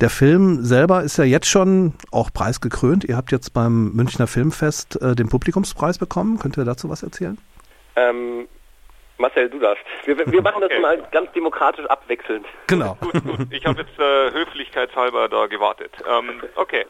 der 0.01 0.09
Film 0.09 0.63
selber 0.63 1.01
ist 1.01 1.17
ja 1.17 1.23
jetzt 1.23 1.47
schon 1.47 1.93
auch 2.11 2.31
preisgekrönt. 2.31 3.03
Ihr 3.03 3.17
habt 3.17 3.31
jetzt 3.31 3.53
beim 3.53 3.91
Münchner 3.93 4.27
Filmfest 4.27 5.01
äh, 5.01 5.15
den 5.15 5.29
Publikumspreis 5.29 5.97
bekommen. 5.97 6.39
Könnt 6.39 6.57
ihr 6.57 6.65
dazu 6.65 6.89
was 6.89 7.03
erzählen? 7.03 7.37
Ähm, 7.95 8.47
Marcel, 9.17 9.49
du 9.49 9.59
darfst. 9.59 9.83
Wir, 10.05 10.17
wir 10.17 10.41
machen 10.41 10.63
okay. 10.63 10.73
das 10.75 10.81
mal 10.81 11.07
ganz 11.11 11.31
demokratisch 11.31 11.85
abwechselnd. 11.87 12.45
Genau. 12.67 12.95
gut, 13.01 13.23
gut. 13.23 13.47
Ich 13.51 13.65
habe 13.65 13.81
jetzt 13.81 13.99
äh, 13.99 14.31
höflichkeitshalber 14.31 15.29
da 15.29 15.47
gewartet. 15.47 15.91
Ähm, 16.07 16.41
okay. 16.55 16.85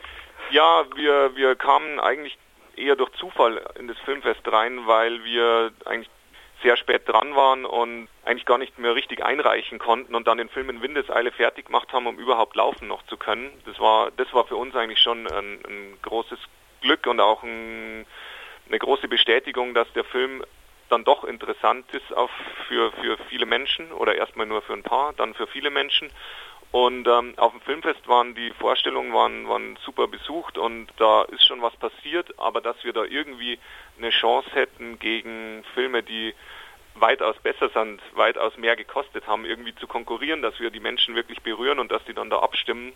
Ja, 0.51 0.83
wir, 0.95 1.35
wir 1.35 1.55
kamen 1.55 1.99
eigentlich 1.99 2.37
eher 2.75 2.95
durch 2.95 3.11
Zufall 3.13 3.61
in 3.79 3.87
das 3.87 3.97
Filmfest 4.05 4.41
rein, 4.51 4.81
weil 4.85 5.23
wir 5.23 5.71
eigentlich 5.85 6.09
sehr 6.63 6.77
spät 6.77 7.07
dran 7.07 7.35
waren 7.35 7.65
und 7.65 8.07
eigentlich 8.25 8.45
gar 8.45 8.57
nicht 8.57 8.77
mehr 8.79 8.95
richtig 8.95 9.23
einreichen 9.23 9.79
konnten 9.79 10.15
und 10.15 10.27
dann 10.27 10.37
den 10.37 10.49
Film 10.49 10.69
in 10.69 10.81
Windeseile 10.81 11.31
fertig 11.31 11.67
gemacht 11.67 11.93
haben, 11.93 12.07
um 12.07 12.17
überhaupt 12.17 12.55
laufen 12.55 12.87
noch 12.87 13.05
zu 13.07 13.17
können. 13.17 13.51
Das 13.65 13.79
war, 13.79 14.11
das 14.11 14.33
war 14.33 14.45
für 14.45 14.55
uns 14.55 14.75
eigentlich 14.75 14.99
schon 14.99 15.27
ein, 15.27 15.59
ein 15.65 15.97
großes 16.01 16.39
Glück 16.81 17.05
und 17.07 17.19
auch 17.19 17.43
ein, 17.43 18.05
eine 18.67 18.79
große 18.79 19.07
Bestätigung, 19.07 19.73
dass 19.73 19.91
der 19.93 20.03
Film 20.03 20.43
dann 20.89 21.03
doch 21.03 21.23
interessant 21.23 21.85
ist 21.93 22.05
für, 22.67 22.91
für 22.93 23.17
viele 23.29 23.45
Menschen 23.45 23.91
oder 23.91 24.15
erstmal 24.15 24.45
nur 24.45 24.61
für 24.61 24.73
ein 24.73 24.83
paar, 24.83 25.13
dann 25.13 25.33
für 25.33 25.47
viele 25.47 25.69
Menschen. 25.69 26.09
Und 26.71 27.07
ähm, 27.07 27.33
auf 27.37 27.53
dem 27.53 27.61
Filmfest 27.61 28.07
waren 28.07 28.35
die 28.35 28.51
Vorstellungen 28.51 29.13
waren, 29.13 29.47
waren 29.47 29.77
super 29.85 30.07
besucht 30.07 30.57
und 30.57 30.87
da 30.97 31.23
ist 31.23 31.45
schon 31.45 31.61
was 31.61 31.75
passiert, 31.77 32.37
aber 32.37 32.59
dass 32.59 32.83
wir 32.83 32.91
da 32.91 33.05
irgendwie 33.05 33.57
eine 33.97 34.09
Chance 34.09 34.49
hätten 34.53 34.99
gegen 34.99 35.63
Filme, 35.73 36.03
die 36.03 36.33
weitaus 36.99 37.37
besser 37.39 37.69
sind, 37.69 38.01
weitaus 38.15 38.57
mehr 38.57 38.75
gekostet 38.75 39.27
haben, 39.27 39.45
irgendwie 39.45 39.75
zu 39.75 39.87
konkurrieren, 39.87 40.41
dass 40.41 40.59
wir 40.59 40.69
die 40.69 40.79
Menschen 40.79 41.15
wirklich 41.15 41.41
berühren 41.41 41.79
und 41.79 41.91
dass 41.91 42.03
die 42.05 42.13
dann 42.13 42.29
da 42.29 42.39
abstimmen. 42.39 42.91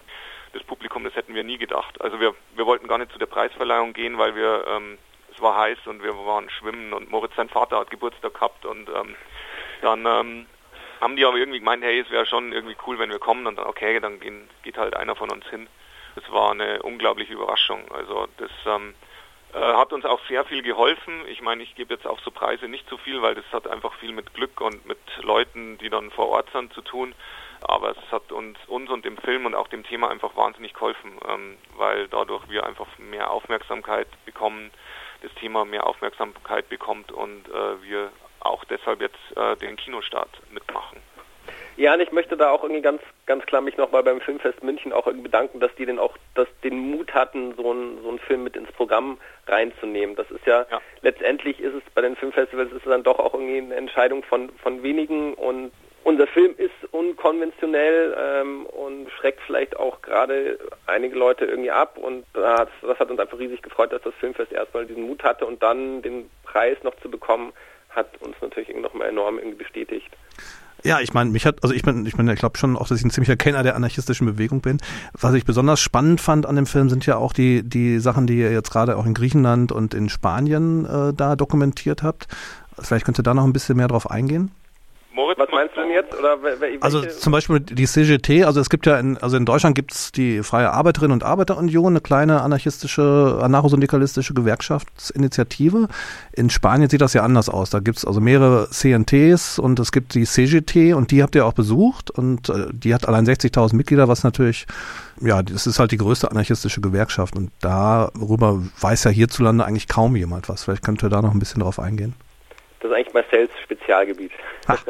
Das 0.54 0.64
Publikum, 0.64 1.04
das 1.04 1.16
hätten 1.16 1.34
wir 1.34 1.44
nie 1.44 1.58
gedacht. 1.58 2.02
Also 2.02 2.20
wir, 2.20 2.36
wir 2.56 2.66
wollten 2.66 2.88
gar 2.88 2.98
nicht 2.98 3.12
zu 3.12 3.20
der 3.20 3.26
Preisverleihung 3.26 3.94
gehen, 3.94 4.18
weil 4.18 4.36
wir, 4.36 4.66
ähm, 4.68 4.98
es 5.34 5.42
war 5.42 5.58
heiß 5.58 5.78
und 5.86 6.04
wir 6.04 6.14
waren 6.26 6.50
schwimmen 6.50 6.92
und 6.94 7.10
Moritz, 7.10 7.36
sein 7.38 7.48
Vater, 7.48 7.80
hat 7.80 7.90
Geburtstag 7.90 8.34
gehabt 8.34 8.66
und 8.66 8.90
ähm, 8.90 9.16
dann 9.82 10.06
ähm, 10.06 10.46
haben 11.02 11.16
die 11.16 11.26
aber 11.26 11.38
irgendwie 11.38 11.60
gemeint, 11.60 11.84
hey, 11.84 12.00
es 12.00 12.10
wäre 12.12 12.26
schon 12.26 12.54
irgendwie 12.54 12.78
cool, 12.86 13.00
wenn 13.00 13.10
wir 13.10 13.20
kommen 13.20 13.48
und 13.48 13.58
dann, 13.58 13.68
okay, 13.68 14.00
dann 14.00 14.20
gehen, 14.20 14.48
geht 14.64 14.78
halt 14.78 14.96
einer 14.96 15.16
von 15.16 15.32
uns 15.32 15.46
hin. 15.50 15.68
Das 16.16 16.32
war 16.32 16.52
eine 16.52 16.82
unglaubliche 16.84 17.34
Überraschung. 17.34 17.92
Also 17.92 18.28
das 18.38 18.52
ähm, 18.66 18.94
äh, 19.54 19.60
hat 19.60 19.92
uns 19.94 20.06
auch 20.06 20.20
sehr 20.28 20.46
viel 20.46 20.62
geholfen. 20.62 21.26
Ich 21.28 21.42
meine, 21.42 21.64
ich 21.64 21.76
gebe 21.76 21.94
jetzt 21.94 22.06
auf 22.06 22.20
so 22.22 22.32
Preise 22.32 22.68
nicht 22.68 22.88
so 22.90 22.98
viel, 22.98 23.22
weil 23.22 23.36
das 23.36 23.46
hat 23.52 23.68
einfach 23.68 23.94
viel 23.96 24.12
mit 24.12 24.34
Glück 24.34 24.62
und 24.62 24.86
mit 24.86 25.00
Leuten, 25.22 25.78
die 25.80 25.90
dann 25.90 26.12
vor 26.12 26.30
Ort 26.30 26.50
sind, 26.54 26.74
zu 26.74 26.82
tun. 26.82 27.16
Aber 27.62 27.92
es 27.92 28.12
hat 28.12 28.32
uns, 28.32 28.58
uns 28.68 28.90
und 28.90 29.06
dem 29.06 29.18
Film 29.18 29.46
und 29.46 29.56
auch 29.56 29.68
dem 29.68 29.84
Thema 29.84 30.10
einfach 30.10 30.36
wahnsinnig 30.36 30.74
geholfen, 30.74 31.20
ähm, 31.28 31.58
weil 31.78 32.08
dadurch 32.08 32.50
wir 32.50 32.66
einfach 32.66 32.88
mehr 32.98 33.30
Aufmerksamkeit 33.30 34.08
bekommen, 34.26 34.72
das 35.22 35.34
Thema 35.36 35.66
mehr 35.66 35.86
Aufmerksamkeit 35.86 36.70
bekommt 36.70 37.12
und 37.12 37.48
äh, 37.50 37.84
wir 37.84 38.12
auch 38.42 38.64
deshalb 38.66 39.02
jetzt 39.02 39.20
äh, 39.36 39.56
den 39.58 39.76
Kinostart 39.76 40.30
mitmachen. 40.52 41.00
Ja, 41.78 41.94
und 41.94 42.02
ich 42.02 42.12
möchte 42.12 42.38
da 42.38 42.52
auch 42.52 42.64
irgendwie 42.64 42.82
ganz, 42.82 43.02
ganz 43.26 43.46
klar 43.46 43.62
mich 43.62 43.78
nochmal 43.78 44.04
beim 44.04 44.22
Filmfest 44.22 44.62
München 44.62 44.92
auch 44.94 45.08
irgendwie 45.08 45.24
bedanken, 45.24 45.60
dass 45.60 45.74
die 45.76 45.86
denn 45.86 46.00
auch 46.00 46.18
dass 46.36 46.48
den 46.64 46.78
Mut 46.78 47.14
hatten, 47.14 47.56
so 47.56 47.72
einen 47.72 48.02
so 48.04 48.10
einen 48.10 48.20
Film 48.20 48.44
mit 48.44 48.56
ins 48.56 48.72
Programm 48.74 49.18
reinzunehmen. 49.48 50.16
Das 50.16 50.30
ist 50.32 50.46
ja, 50.46 50.66
ja, 50.70 50.82
letztendlich 51.02 51.60
ist 51.60 51.74
es 51.74 51.84
bei 51.96 52.02
den 52.02 52.16
Filmfestivals 52.16 52.72
ist 52.72 52.78
es 52.78 52.84
dann 52.84 53.04
doch 53.04 53.20
auch 53.20 53.34
irgendwie 53.34 53.58
eine 53.58 53.76
Entscheidung 53.76 54.24
von, 54.24 54.50
von 54.62 54.84
wenigen 54.84 55.34
und 55.34 55.72
unser 56.04 56.26
Film 56.28 56.56
ist 56.58 56.72
unkonventionell 56.92 58.16
ähm, 58.18 58.66
und 58.66 59.10
schreckt 59.12 59.40
vielleicht 59.46 59.78
auch 59.78 60.02
gerade 60.02 60.58
einige 60.88 61.16
Leute 61.16 61.46
irgendwie 61.46 61.72
ab 61.72 61.98
und 61.98 62.26
das, 62.34 62.70
das 62.82 63.00
hat 63.00 63.12
uns 63.12 63.20
einfach 63.20 63.38
riesig 63.38 63.62
gefreut, 63.62 63.94
dass 63.94 64.02
das 64.02 64.14
Filmfest 64.16 64.52
erstmal 64.52 64.86
diesen 64.86 65.08
Mut 65.08 65.24
hatte 65.24 65.46
und 65.46 65.62
dann 65.62 66.02
den 66.02 66.30
Preis 66.44 66.78
noch 66.84 66.96
zu 67.02 67.10
bekommen, 67.10 67.54
hat 67.92 68.22
uns 68.22 68.36
natürlich 68.42 68.76
nochmal 68.76 69.10
enorm 69.10 69.40
bestätigt. 69.58 70.10
Ja, 70.84 71.00
ich 71.00 71.14
meine, 71.14 71.30
mich 71.30 71.46
hat, 71.46 71.62
also 71.62 71.76
ich 71.76 71.84
bin, 71.84 72.06
ich 72.08 72.16
bin, 72.16 72.28
ich 72.28 72.40
glaube 72.40 72.58
schon 72.58 72.76
auch, 72.76 72.88
dass 72.88 72.98
ich 72.98 73.06
ein 73.06 73.12
ziemlicher 73.12 73.36
Kenner 73.36 73.62
der 73.62 73.76
anarchistischen 73.76 74.26
Bewegung 74.26 74.62
bin. 74.62 74.78
Was 75.14 75.34
ich 75.36 75.46
besonders 75.46 75.80
spannend 75.80 76.20
fand 76.22 76.48
an 76.48 76.56
dem 76.56 76.66
Film 76.66 76.90
sind 76.90 77.06
ja 77.06 77.18
auch 77.18 77.34
die, 77.34 77.62
die 77.62 78.00
Sachen, 78.00 78.26
die 78.26 78.40
ihr 78.40 78.52
jetzt 78.52 78.72
gerade 78.72 78.98
auch 78.98 79.06
in 79.06 79.14
Griechenland 79.14 79.72
und 79.72 79.94
in 79.94 80.10
Spanien 80.10 80.86
äh, 80.86 81.14
da 81.14 81.36
dokumentiert 81.36 82.02
habt. 82.02 82.28
Vielleicht 82.80 83.06
könnt 83.06 83.20
ihr 83.20 83.24
da 83.24 83.36
noch 83.36 83.44
ein 83.44 83.54
bisschen 83.54 83.78
mehr 83.78 83.90
drauf 83.90 84.10
eingehen. 84.10 84.52
Moritz, 85.13 85.39
was 85.39 85.50
meinst 85.52 85.76
du 85.76 85.82
denn 85.82 85.91
jetzt? 85.91 86.17
Oder 86.17 86.41
welche? 86.41 86.82
Also 86.82 87.02
zum 87.02 87.34
Beispiel 87.34 87.60
die 87.60 87.86
CGT, 87.86 88.45
also 88.45 88.62
es 88.62 88.69
gibt 88.69 88.86
ja 88.86 88.97
in, 88.97 89.17
also 89.17 89.36
in 89.36 89.45
Deutschland 89.45 89.76
gibt 89.76 89.93
es 89.93 90.13
die 90.13 90.41
Freie 90.41 90.71
Arbeiterinnen 90.71 91.12
und 91.12 91.24
Arbeiterunion, 91.24 91.93
eine 91.93 92.00
kleine 92.02 92.41
anarchistische, 92.41 93.39
anarchosyndikalistische 93.41 94.34
Gewerkschaftsinitiative. 94.34 95.89
In 96.32 96.50
Spanien 96.50 96.89
sieht 96.89 97.02
das 97.02 97.13
ja 97.13 97.24
anders 97.24 97.50
aus. 97.50 97.69
Da 97.71 97.80
gibt 97.80 97.97
es 97.97 98.06
also 98.06 98.21
mehrere 98.21 98.69
CNTs 98.69 99.60
und 99.60 99.80
es 99.80 99.91
gibt 99.91 100.13
die 100.13 100.24
CGT 100.24 100.93
und 100.93 101.12
die 101.12 101.21
habt 101.24 101.36
ihr 101.36 101.45
auch 101.45 101.54
besucht 101.54 102.10
und 102.10 102.47
äh, 102.50 102.67
die 102.71 102.93
hat 102.93 103.06
allein 103.06 103.26
60.000 103.26 103.76
Mitglieder, 103.76 104.08
was 104.08 104.24
natürlich, 104.24 104.65
ja, 105.19 105.43
das 105.43 105.67
ist 105.67 105.78
halt 105.78 105.91
die 105.91 105.97
größte 105.97 106.32
anarchistische 106.32 106.80
Gewerkschaft 106.80 107.36
und 107.36 107.52
darüber 107.60 108.62
weiß 108.80 109.04
ja 109.04 109.12
hierzulande 109.12 109.65
eigentlich 109.65 109.89
kaum 109.89 110.15
jemand 110.15 110.47
was. 110.47 110.63
Vielleicht 110.63 110.84
könnt 110.84 111.04
ihr 111.04 111.10
da 111.10 111.21
noch 111.21 111.34
ein 111.34 111.39
bisschen 111.39 111.62
drauf 111.62 111.80
eingehen. 111.80 112.13
Das 112.82 112.91
ist 112.91 112.98
eigentlich 112.98 113.13
Marcells 113.13 113.52
Spezialgebiet. 113.63 114.32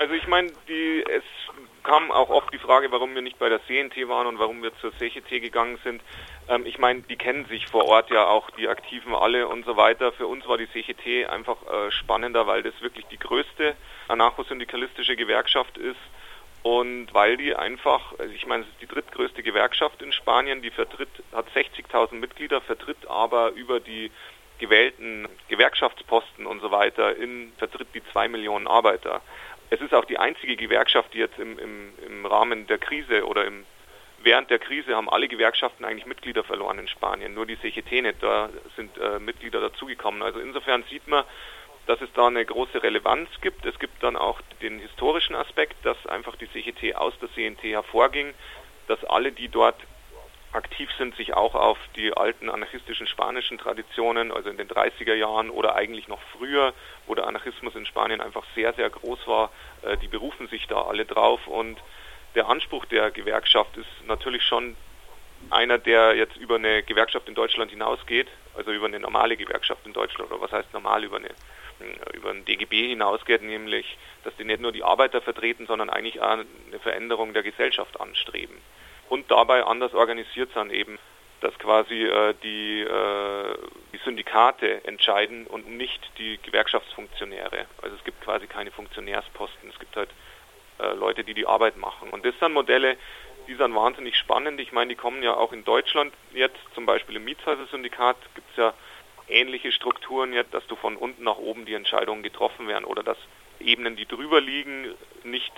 Also 0.00 0.14
ich 0.14 0.28
meine, 0.28 0.52
die 0.68 1.02
es 1.10 1.24
kam 1.82 2.10
auch 2.10 2.28
oft 2.28 2.52
die 2.52 2.58
Frage, 2.58 2.92
warum 2.92 3.14
wir 3.14 3.22
nicht 3.22 3.38
bei 3.38 3.48
der 3.48 3.60
CNT 3.64 4.08
waren 4.08 4.26
und 4.26 4.38
warum 4.38 4.62
wir 4.62 4.76
zur 4.76 4.96
CGT 4.96 5.40
gegangen 5.40 5.78
sind. 5.82 6.02
Ähm, 6.48 6.66
ich 6.66 6.78
meine, 6.78 7.00
die 7.00 7.16
kennen 7.16 7.46
sich 7.46 7.66
vor 7.66 7.86
Ort 7.86 8.10
ja 8.10 8.26
auch, 8.26 8.50
die 8.50 8.68
Aktiven 8.68 9.14
alle 9.14 9.48
und 9.48 9.64
so 9.64 9.76
weiter. 9.76 10.12
Für 10.12 10.26
uns 10.26 10.46
war 10.46 10.58
die 10.58 10.70
CGT 10.70 11.26
einfach 11.26 11.56
äh, 11.66 11.90
spannender, 11.90 12.46
weil 12.46 12.62
das 12.62 12.80
wirklich 12.80 13.06
die 13.06 13.18
größte 13.18 13.74
anarchosyndikalistische 14.08 15.16
Gewerkschaft 15.16 15.78
ist 15.78 15.98
und 16.62 17.14
weil 17.14 17.36
die 17.36 17.54
einfach, 17.54 18.12
also 18.18 18.34
ich 18.34 18.46
meine, 18.46 18.64
es 18.64 18.68
ist 18.68 18.82
die 18.82 18.86
drittgrößte 18.86 19.42
Gewerkschaft 19.42 20.02
in 20.02 20.12
Spanien, 20.12 20.60
die 20.60 20.70
vertritt, 20.70 21.08
hat 21.32 21.46
60.000 21.54 22.14
Mitglieder, 22.14 22.60
vertritt 22.60 23.08
aber 23.08 23.52
über 23.52 23.80
die 23.80 24.10
gewählten 24.58 25.28
Gewerkschaftsposten 25.48 26.46
und 26.46 26.60
so 26.60 26.70
weiter 26.70 27.16
in, 27.16 27.52
vertritt 27.58 27.88
die 27.94 28.02
zwei 28.12 28.28
Millionen 28.28 28.66
Arbeiter. 28.66 29.22
Es 29.70 29.80
ist 29.80 29.94
auch 29.94 30.04
die 30.04 30.18
einzige 30.18 30.56
Gewerkschaft, 30.56 31.12
die 31.14 31.18
jetzt 31.18 31.38
im, 31.38 31.58
im, 31.58 31.92
im 32.06 32.26
Rahmen 32.26 32.66
der 32.66 32.78
Krise 32.78 33.26
oder 33.26 33.44
im, 33.44 33.64
während 34.22 34.50
der 34.50 34.58
Krise 34.58 34.96
haben 34.96 35.08
alle 35.08 35.28
Gewerkschaften 35.28 35.84
eigentlich 35.84 36.06
Mitglieder 36.06 36.42
verloren 36.42 36.78
in 36.78 36.88
Spanien. 36.88 37.34
Nur 37.34 37.46
die 37.46 37.56
nicht, 37.56 38.22
da 38.22 38.48
sind 38.76 38.96
äh, 38.98 39.18
Mitglieder 39.18 39.60
dazugekommen. 39.60 40.22
Also 40.22 40.40
insofern 40.40 40.84
sieht 40.84 41.06
man, 41.06 41.24
dass 41.86 42.00
es 42.00 42.12
da 42.14 42.26
eine 42.26 42.44
große 42.44 42.82
Relevanz 42.82 43.28
gibt. 43.40 43.64
Es 43.64 43.78
gibt 43.78 44.02
dann 44.02 44.16
auch 44.16 44.40
den 44.60 44.78
historischen 44.78 45.34
Aspekt, 45.34 45.74
dass 45.84 46.06
einfach 46.06 46.36
die 46.36 46.50
CGT 46.50 46.94
aus 46.94 47.14
der 47.20 47.30
CNT 47.32 47.62
hervorging, 47.64 48.34
dass 48.88 49.02
alle, 49.04 49.32
die 49.32 49.48
dort 49.48 49.76
aktiv 50.52 50.88
sind, 50.96 51.14
sich 51.16 51.34
auch 51.34 51.54
auf 51.54 51.78
die 51.96 52.12
alten 52.16 52.48
anarchistischen 52.48 53.06
spanischen 53.06 53.58
Traditionen, 53.58 54.32
also 54.32 54.48
in 54.48 54.56
den 54.56 54.68
30er 54.68 55.14
Jahren 55.14 55.50
oder 55.50 55.74
eigentlich 55.74 56.08
noch 56.08 56.20
früher, 56.36 56.72
wo 57.06 57.14
der 57.14 57.26
Anarchismus 57.26 57.74
in 57.74 57.86
Spanien 57.86 58.20
einfach 58.20 58.44
sehr, 58.54 58.72
sehr 58.72 58.88
groß 58.88 59.26
war, 59.26 59.50
äh, 59.82 59.96
die 59.98 60.08
berufen 60.08 60.48
sich 60.48 60.66
da 60.66 60.82
alle 60.82 61.04
drauf. 61.04 61.46
Und 61.46 61.78
der 62.34 62.48
Anspruch 62.48 62.86
der 62.86 63.10
Gewerkschaft 63.10 63.76
ist 63.76 63.88
natürlich 64.06 64.42
schon 64.42 64.76
einer, 65.50 65.78
der 65.78 66.14
jetzt 66.14 66.36
über 66.36 66.56
eine 66.56 66.82
Gewerkschaft 66.82 67.28
in 67.28 67.34
Deutschland 67.34 67.70
hinausgeht, 67.70 68.28
also 68.56 68.72
über 68.72 68.86
eine 68.86 69.00
normale 69.00 69.36
Gewerkschaft 69.36 69.86
in 69.86 69.92
Deutschland 69.92 70.32
oder 70.32 70.40
was 70.40 70.52
heißt 70.52 70.72
normal 70.72 71.04
über 71.04 71.18
eine 71.18 71.28
äh, 71.28 72.16
über 72.16 72.30
ein 72.30 72.44
DGB 72.46 72.88
hinausgeht, 72.88 73.42
nämlich 73.42 73.98
dass 74.24 74.34
die 74.36 74.44
nicht 74.44 74.60
nur 74.60 74.72
die 74.72 74.82
Arbeiter 74.82 75.20
vertreten, 75.20 75.66
sondern 75.66 75.90
eigentlich 75.90 76.20
auch 76.20 76.30
eine 76.30 76.46
Veränderung 76.82 77.34
der 77.34 77.42
Gesellschaft 77.42 78.00
anstreben 78.00 78.58
und 79.08 79.30
dabei 79.30 79.64
anders 79.64 79.94
organisiert 79.94 80.50
sind 80.54 80.72
eben, 80.72 80.98
dass 81.40 81.56
quasi 81.58 82.02
äh, 82.02 82.34
die, 82.42 82.80
äh, 82.80 83.54
die 83.92 83.98
Syndikate 84.04 84.84
entscheiden 84.84 85.46
und 85.46 85.68
nicht 85.68 86.00
die 86.18 86.38
Gewerkschaftsfunktionäre. 86.42 87.66
Also 87.82 87.96
es 87.96 88.04
gibt 88.04 88.20
quasi 88.22 88.46
keine 88.46 88.70
Funktionärsposten, 88.70 89.70
es 89.70 89.78
gibt 89.78 89.96
halt 89.96 90.10
äh, 90.78 90.94
Leute, 90.94 91.24
die 91.24 91.34
die 91.34 91.46
Arbeit 91.46 91.76
machen. 91.76 92.10
Und 92.10 92.24
das 92.24 92.34
sind 92.40 92.52
Modelle, 92.52 92.96
die 93.46 93.54
sind 93.54 93.74
wahnsinnig 93.74 94.16
spannend. 94.16 94.60
Ich 94.60 94.72
meine, 94.72 94.88
die 94.88 94.96
kommen 94.96 95.22
ja 95.22 95.34
auch 95.34 95.52
in 95.52 95.64
Deutschland 95.64 96.12
jetzt, 96.32 96.58
zum 96.74 96.86
Beispiel 96.86 97.16
im 97.16 97.24
Mietshäuser-Syndikat 97.24 98.16
gibt 98.34 98.50
es 98.50 98.56
ja 98.56 98.74
ähnliche 99.28 99.72
Strukturen 99.72 100.32
jetzt, 100.32 100.54
dass 100.54 100.66
du 100.66 100.76
von 100.76 100.96
unten 100.96 101.24
nach 101.24 101.38
oben 101.38 101.66
die 101.66 101.74
Entscheidungen 101.74 102.22
getroffen 102.22 102.66
werden 102.66 102.84
oder 102.84 103.02
dass 103.02 103.18
Ebenen, 103.60 103.96
die 103.96 104.06
drüber 104.06 104.40
liegen, 104.40 104.94
nicht 105.24 105.52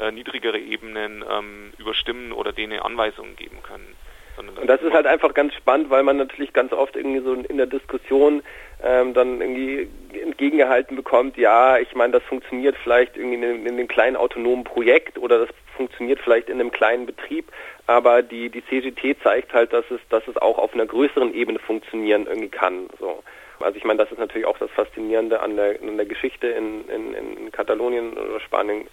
äh, 0.00 0.10
niedrigere 0.12 0.58
Ebenen 0.58 1.24
ähm, 1.30 1.72
überstimmen 1.78 2.32
oder 2.32 2.52
denen 2.52 2.80
Anweisungen 2.80 3.36
geben 3.36 3.62
können. 3.62 3.94
Und 4.38 4.66
das 4.68 4.82
ist 4.82 4.92
halt 4.92 5.06
einfach 5.06 5.32
ganz 5.32 5.54
spannend, 5.54 5.88
weil 5.88 6.02
man 6.02 6.18
natürlich 6.18 6.52
ganz 6.52 6.72
oft 6.72 6.94
irgendwie 6.94 7.20
so 7.20 7.32
in 7.32 7.56
der 7.56 7.66
Diskussion 7.66 8.42
ähm, 8.82 9.14
dann 9.14 9.40
irgendwie 9.40 9.88
entgegengehalten 10.12 10.96
bekommt, 10.96 11.38
ja, 11.38 11.78
ich 11.78 11.94
meine, 11.94 12.12
das 12.12 12.22
funktioniert 12.24 12.76
vielleicht 12.82 13.16
irgendwie 13.16 13.36
in, 13.36 13.66
in 13.66 13.74
einem 13.74 13.88
kleinen 13.88 14.16
autonomen 14.16 14.64
Projekt 14.64 15.18
oder 15.18 15.38
das 15.38 15.48
funktioniert 15.76 16.20
vielleicht 16.20 16.48
in 16.48 16.60
einem 16.60 16.70
kleinen 16.70 17.06
Betrieb, 17.06 17.46
aber 17.86 18.22
die, 18.22 18.50
die 18.50 18.64
CGT 18.66 19.22
zeigt 19.22 19.54
halt, 19.54 19.72
dass 19.72 19.84
es, 19.90 20.00
dass 20.10 20.26
es 20.28 20.36
auch 20.36 20.58
auf 20.58 20.74
einer 20.74 20.86
größeren 20.86 21.34
Ebene 21.34 21.58
funktionieren 21.58 22.26
irgendwie 22.26 22.48
kann. 22.48 22.88
So. 22.98 23.22
Also 23.60 23.76
ich 23.76 23.84
meine, 23.84 23.98
das 23.98 24.12
ist 24.12 24.18
natürlich 24.18 24.46
auch 24.46 24.58
das 24.58 24.70
Faszinierende 24.70 25.40
an 25.40 25.56
der, 25.56 25.80
an 25.80 25.96
der 25.96 26.06
Geschichte 26.06 26.48
in, 26.48 26.86
in, 26.88 27.14
in 27.14 27.52
Katalonien 27.52 28.12
oder 28.12 28.40
Spanien 28.40 28.86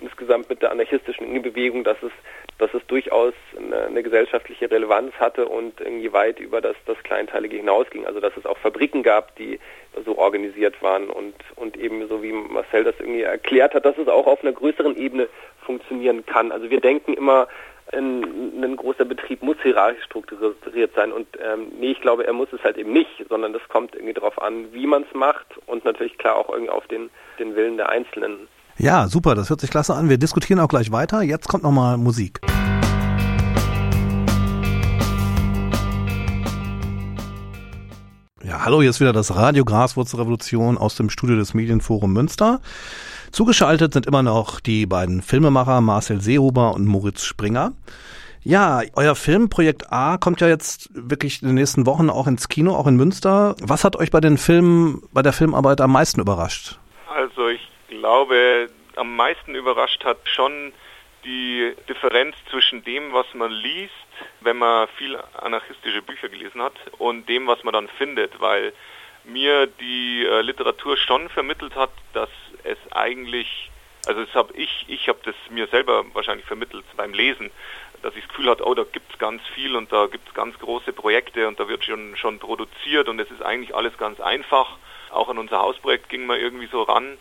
insgesamt 0.00 0.48
mit 0.48 0.62
der 0.62 0.70
anarchistischen 0.70 1.42
Bewegung, 1.42 1.84
dass 1.84 1.96
es, 2.02 2.12
dass 2.58 2.72
es 2.74 2.86
durchaus 2.86 3.34
eine, 3.56 3.86
eine, 3.86 4.02
gesellschaftliche 4.02 4.70
Relevanz 4.70 5.14
hatte 5.14 5.46
und 5.46 5.80
irgendwie 5.80 6.12
weit 6.12 6.40
über 6.40 6.60
das, 6.60 6.76
das 6.86 6.98
Kleinteilige 7.02 7.56
hinausging. 7.56 8.06
Also 8.06 8.20
dass 8.20 8.36
es 8.36 8.46
auch 8.46 8.58
Fabriken 8.58 9.02
gab, 9.02 9.36
die 9.36 9.58
so 10.04 10.18
organisiert 10.18 10.82
waren 10.82 11.10
und, 11.10 11.34
und 11.56 11.76
eben 11.76 12.06
so 12.08 12.22
wie 12.22 12.32
Marcel 12.32 12.84
das 12.84 12.94
irgendwie 12.98 13.22
erklärt 13.22 13.74
hat, 13.74 13.84
dass 13.84 13.98
es 13.98 14.08
auch 14.08 14.26
auf 14.26 14.42
einer 14.42 14.52
größeren 14.52 14.96
Ebene 14.96 15.28
funktionieren 15.62 16.24
kann. 16.26 16.52
Also 16.52 16.70
wir 16.70 16.80
denken 16.80 17.14
immer, 17.14 17.48
ein, 17.92 18.62
ein 18.62 18.76
großer 18.76 19.04
Betrieb 19.04 19.42
muss 19.42 19.56
hierarchisch 19.62 20.04
strukturiert 20.04 20.94
sein 20.94 21.12
und 21.12 21.26
ähm, 21.42 21.72
nee, 21.78 21.92
ich 21.92 22.00
glaube, 22.00 22.26
er 22.26 22.32
muss 22.32 22.52
es 22.52 22.62
halt 22.62 22.76
eben 22.78 22.92
nicht, 22.92 23.24
sondern 23.28 23.52
das 23.52 23.62
kommt 23.68 23.94
irgendwie 23.94 24.14
darauf 24.14 24.40
an, 24.40 24.72
wie 24.72 24.86
man 24.86 25.02
es 25.02 25.14
macht 25.14 25.46
und 25.66 25.84
natürlich 25.84 26.18
klar 26.18 26.36
auch 26.36 26.50
irgendwie 26.50 26.70
auf 26.70 26.86
den, 26.86 27.10
den 27.38 27.56
Willen 27.56 27.76
der 27.76 27.88
Einzelnen. 27.88 28.48
Ja, 28.80 29.08
super, 29.08 29.34
das 29.34 29.50
hört 29.50 29.60
sich 29.60 29.68
klasse 29.68 29.94
an. 29.94 30.08
Wir 30.08 30.16
diskutieren 30.16 30.58
auch 30.58 30.68
gleich 30.68 30.90
weiter. 30.90 31.20
Jetzt 31.20 31.48
kommt 31.48 31.64
nochmal 31.64 31.98
Musik. 31.98 32.40
Ja, 38.42 38.64
hallo, 38.64 38.80
hier 38.80 38.88
ist 38.88 39.00
wieder 39.00 39.12
das 39.12 39.36
Radio 39.36 39.66
Graswurzelrevolution 39.66 40.78
aus 40.78 40.94
dem 40.94 41.10
Studio 41.10 41.36
des 41.36 41.52
Medienforum 41.52 42.14
Münster. 42.14 42.62
Zugeschaltet 43.32 43.92
sind 43.92 44.06
immer 44.06 44.22
noch 44.22 44.60
die 44.60 44.86
beiden 44.86 45.20
Filmemacher 45.20 45.82
Marcel 45.82 46.22
Seehuber 46.22 46.72
und 46.72 46.86
Moritz 46.86 47.24
Springer. 47.24 47.72
Ja, 48.42 48.80
euer 48.94 49.14
Film 49.14 49.50
Projekt 49.50 49.92
A 49.92 50.16
kommt 50.16 50.40
ja 50.40 50.48
jetzt 50.48 50.88
wirklich 50.94 51.42
in 51.42 51.48
den 51.48 51.56
nächsten 51.56 51.84
Wochen 51.84 52.08
auch 52.08 52.26
ins 52.26 52.48
Kino, 52.48 52.74
auch 52.74 52.86
in 52.86 52.96
Münster. 52.96 53.56
Was 53.60 53.84
hat 53.84 53.96
euch 53.96 54.10
bei 54.10 54.22
den 54.22 54.38
Filmen, 54.38 55.02
bei 55.12 55.20
der 55.20 55.34
Filmarbeit 55.34 55.82
am 55.82 55.92
meisten 55.92 56.22
überrascht? 56.22 56.79
Ich 57.90 57.98
glaube, 57.98 58.70
am 58.94 59.16
meisten 59.16 59.56
überrascht 59.56 60.04
hat 60.04 60.18
schon 60.28 60.72
die 61.24 61.74
Differenz 61.88 62.36
zwischen 62.48 62.84
dem, 62.84 63.12
was 63.12 63.26
man 63.34 63.50
liest, 63.50 63.92
wenn 64.42 64.58
man 64.58 64.86
viel 64.96 65.18
anarchistische 65.36 66.00
Bücher 66.00 66.28
gelesen 66.28 66.62
hat, 66.62 66.74
und 66.98 67.28
dem, 67.28 67.48
was 67.48 67.64
man 67.64 67.74
dann 67.74 67.88
findet, 67.88 68.40
weil 68.40 68.72
mir 69.24 69.66
die 69.66 70.24
äh, 70.24 70.40
Literatur 70.42 70.96
schon 70.96 71.28
vermittelt 71.30 71.74
hat, 71.74 71.90
dass 72.12 72.30
es 72.62 72.78
eigentlich, 72.92 73.72
also 74.06 74.24
das 74.24 74.34
habe 74.36 74.54
ich, 74.54 74.84
ich 74.86 75.08
habe 75.08 75.18
das 75.24 75.34
mir 75.50 75.66
selber 75.66 76.04
wahrscheinlich 76.14 76.46
vermittelt 76.46 76.84
beim 76.96 77.12
Lesen, 77.12 77.50
dass 78.02 78.14
ich 78.14 78.22
das 78.22 78.28
Gefühl 78.28 78.50
hatte, 78.50 78.64
oh, 78.64 78.74
da 78.74 78.84
gibt 78.84 79.12
es 79.12 79.18
ganz 79.18 79.42
viel 79.48 79.74
und 79.74 79.92
da 79.92 80.06
gibt 80.06 80.28
es 80.28 80.34
ganz 80.34 80.56
große 80.60 80.92
Projekte 80.92 81.48
und 81.48 81.58
da 81.58 81.68
wird 81.68 81.84
schon, 81.84 82.16
schon 82.16 82.38
produziert 82.38 83.08
und 83.08 83.18
es 83.18 83.32
ist 83.32 83.42
eigentlich 83.42 83.74
alles 83.74 83.98
ganz 83.98 84.20
einfach. 84.20 84.78
Auch 85.10 85.28
an 85.28 85.38
unser 85.38 85.58
Hausprojekt 85.58 86.08
ging 86.08 86.24
man 86.26 86.38
irgendwie 86.38 86.68
so 86.68 86.82
ran, 86.82 87.18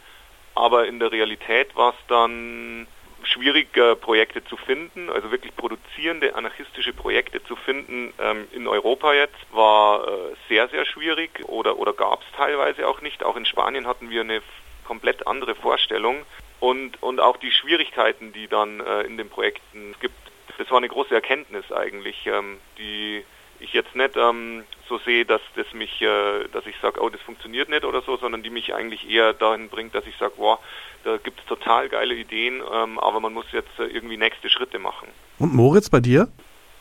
aber 0.55 0.87
in 0.87 0.99
der 0.99 1.11
Realität 1.11 1.75
war 1.75 1.91
es 1.91 2.07
dann 2.07 2.87
schwierig, 3.23 3.75
äh, 3.77 3.95
Projekte 3.95 4.43
zu 4.45 4.57
finden, 4.57 5.09
also 5.09 5.31
wirklich 5.31 5.55
produzierende 5.55 6.35
anarchistische 6.35 6.93
Projekte 6.93 7.43
zu 7.43 7.55
finden 7.55 8.13
ähm, 8.19 8.47
in 8.51 8.67
Europa 8.67 9.13
jetzt, 9.13 9.35
war 9.51 10.07
äh, 10.07 10.11
sehr, 10.47 10.67
sehr 10.69 10.85
schwierig 10.85 11.43
oder, 11.47 11.77
oder 11.77 11.93
gab 11.93 12.21
es 12.21 12.27
teilweise 12.35 12.87
auch 12.87 13.01
nicht. 13.01 13.23
Auch 13.23 13.35
in 13.35 13.45
Spanien 13.45 13.87
hatten 13.87 14.09
wir 14.09 14.21
eine 14.21 14.41
komplett 14.85 15.27
andere 15.27 15.55
Vorstellung 15.55 16.25
und, 16.59 17.01
und 17.03 17.19
auch 17.19 17.37
die 17.37 17.51
Schwierigkeiten, 17.51 18.33
die 18.33 18.47
dann 18.47 18.79
äh, 18.79 19.01
in 19.01 19.17
den 19.17 19.29
Projekten 19.29 19.95
gibt. 19.99 20.15
Das 20.57 20.69
war 20.71 20.77
eine 20.77 20.89
große 20.89 21.13
Erkenntnis 21.13 21.71
eigentlich, 21.71 22.25
ähm, 22.25 22.59
die 22.77 23.23
ich 23.59 23.73
jetzt 23.73 23.95
nicht 23.95 24.15
ähm, 24.17 24.63
so 24.87 24.97
sehe, 24.99 25.25
dass 25.25 25.41
das 25.55 25.71
mich, 25.73 26.01
äh, 26.01 26.47
dass 26.51 26.65
ich 26.65 26.75
sage, 26.81 27.01
oh, 27.01 27.09
das 27.09 27.21
funktioniert 27.21 27.69
nicht 27.69 27.83
oder 27.83 28.01
so, 28.01 28.17
sondern 28.17 28.43
die 28.43 28.49
mich 28.49 28.73
eigentlich 28.73 29.09
eher 29.09 29.33
dahin 29.33 29.69
bringt, 29.69 29.93
dass 29.95 30.05
ich 30.07 30.15
sage, 30.17 30.33
wow, 30.37 30.59
da 31.03 31.17
gibt 31.17 31.39
es 31.39 31.45
total 31.45 31.89
geile 31.89 32.13
Ideen, 32.13 32.61
ähm, 32.73 32.99
aber 32.99 33.19
man 33.19 33.33
muss 33.33 33.45
jetzt 33.51 33.79
äh, 33.79 33.85
irgendwie 33.85 34.17
nächste 34.17 34.49
Schritte 34.49 34.79
machen. 34.79 35.07
Und 35.37 35.53
Moritz, 35.53 35.89
bei 35.89 35.99
dir? 35.99 36.27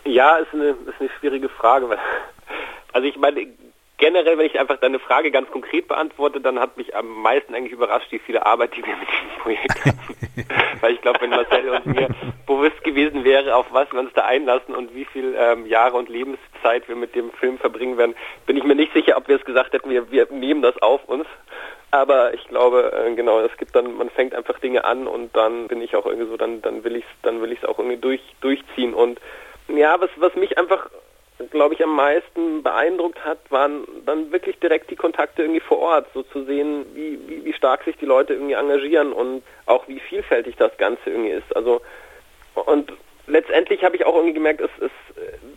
Ja, 0.04 0.36
ist 0.36 0.52
eine, 0.52 0.70
ist 0.70 1.00
eine 1.00 1.10
schwierige 1.18 1.48
Frage. 1.48 1.88
Weil, 1.88 1.98
also 2.92 3.06
ich 3.06 3.16
meine, 3.16 3.46
generell, 3.98 4.38
wenn 4.38 4.46
ich 4.46 4.58
einfach 4.58 4.78
deine 4.78 4.98
Frage 4.98 5.30
ganz 5.30 5.50
konkret 5.50 5.88
beantworte, 5.88 6.40
dann 6.40 6.58
hat 6.58 6.76
mich 6.76 6.96
am 6.96 7.08
meisten 7.22 7.54
eigentlich 7.54 7.72
überrascht, 7.72 8.10
wie 8.10 8.20
viele 8.20 8.46
Arbeit, 8.46 8.76
die 8.76 8.84
wir 8.84 8.96
mit 8.96 9.08
diesem 9.08 9.42
Projekt 9.42 9.84
haben. 9.84 10.80
Weil 10.80 10.94
ich 10.94 11.02
glaube, 11.02 11.20
wenn 11.20 11.30
Marcel 11.30 11.68
und 11.68 11.86
mir 11.86 12.08
bewusst 12.46 12.82
gewesen 12.84 13.24
wäre, 13.24 13.54
auf 13.54 13.66
was 13.70 13.92
wir 13.92 14.00
uns 14.00 14.12
da 14.14 14.24
einlassen 14.24 14.74
und 14.74 14.94
wie 14.94 15.04
viel 15.04 15.36
ähm, 15.36 15.66
Jahre 15.66 15.96
und 15.96 16.08
Lebenszeit 16.08 16.88
wir 16.88 16.96
mit 16.96 17.14
dem 17.14 17.30
Film 17.32 17.58
verbringen 17.58 17.98
werden, 17.98 18.14
bin 18.46 18.56
ich 18.56 18.64
mir 18.64 18.76
nicht 18.76 18.92
sicher, 18.94 19.16
ob 19.16 19.28
wir 19.28 19.36
es 19.36 19.44
gesagt 19.44 19.72
hätten, 19.72 19.90
wir, 19.90 20.10
wir 20.10 20.28
nehmen 20.30 20.62
das 20.62 20.80
auf 20.80 21.04
uns. 21.04 21.26
Aber 21.90 22.34
ich 22.34 22.46
glaube, 22.48 22.92
äh, 22.92 23.14
genau, 23.14 23.40
es 23.40 23.56
gibt 23.56 23.74
dann, 23.74 23.96
man 23.96 24.10
fängt 24.10 24.34
einfach 24.34 24.58
Dinge 24.60 24.84
an 24.84 25.06
und 25.06 25.34
dann 25.34 25.68
bin 25.68 25.80
ich 25.80 25.96
auch 25.96 26.06
irgendwie 26.06 26.28
so, 26.28 26.36
dann, 26.36 26.62
dann 26.62 26.84
will 26.84 26.96
ich 26.96 27.04
es, 27.04 27.10
dann 27.22 27.40
will 27.40 27.50
ich 27.50 27.62
es 27.62 27.68
auch 27.68 27.78
irgendwie 27.78 27.96
durch, 27.96 28.20
durchziehen. 28.40 28.94
Und 28.94 29.18
ja, 29.68 29.98
was, 30.00 30.10
was 30.16 30.34
mich 30.34 30.58
einfach 30.58 30.88
glaube 31.50 31.74
ich, 31.74 31.82
am 31.82 31.94
meisten 31.94 32.62
beeindruckt 32.62 33.24
hat, 33.24 33.38
waren 33.50 33.86
dann 34.04 34.32
wirklich 34.32 34.58
direkt 34.58 34.90
die 34.90 34.96
Kontakte 34.96 35.42
irgendwie 35.42 35.60
vor 35.60 35.78
Ort, 35.78 36.06
so 36.14 36.22
zu 36.22 36.44
sehen, 36.44 36.84
wie, 36.94 37.18
wie, 37.26 37.44
wie 37.44 37.52
stark 37.52 37.84
sich 37.84 37.96
die 37.96 38.06
Leute 38.06 38.34
irgendwie 38.34 38.54
engagieren 38.54 39.12
und 39.12 39.42
auch 39.66 39.86
wie 39.88 40.00
vielfältig 40.00 40.56
das 40.56 40.76
Ganze 40.78 41.10
irgendwie 41.10 41.30
ist. 41.30 41.54
Also 41.56 41.80
und 42.54 42.92
letztendlich 43.26 43.84
habe 43.84 43.96
ich 43.96 44.04
auch 44.04 44.14
irgendwie 44.14 44.34
gemerkt, 44.34 44.60
es 44.60 44.70
ist 44.80 44.90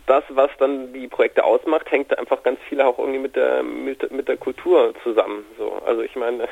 das, 0.06 0.24
was 0.28 0.50
dann 0.58 0.92
die 0.92 1.08
Projekte 1.08 1.44
ausmacht, 1.44 1.90
hängt 1.90 2.16
einfach 2.18 2.42
ganz 2.42 2.60
viel 2.68 2.80
auch 2.80 2.98
irgendwie 2.98 3.18
mit 3.18 3.36
der 3.36 3.62
mit, 3.62 4.10
mit 4.10 4.28
der 4.28 4.36
Kultur 4.36 4.94
zusammen. 5.02 5.44
So, 5.58 5.80
also 5.84 6.02
ich 6.02 6.14
meine, 6.16 6.48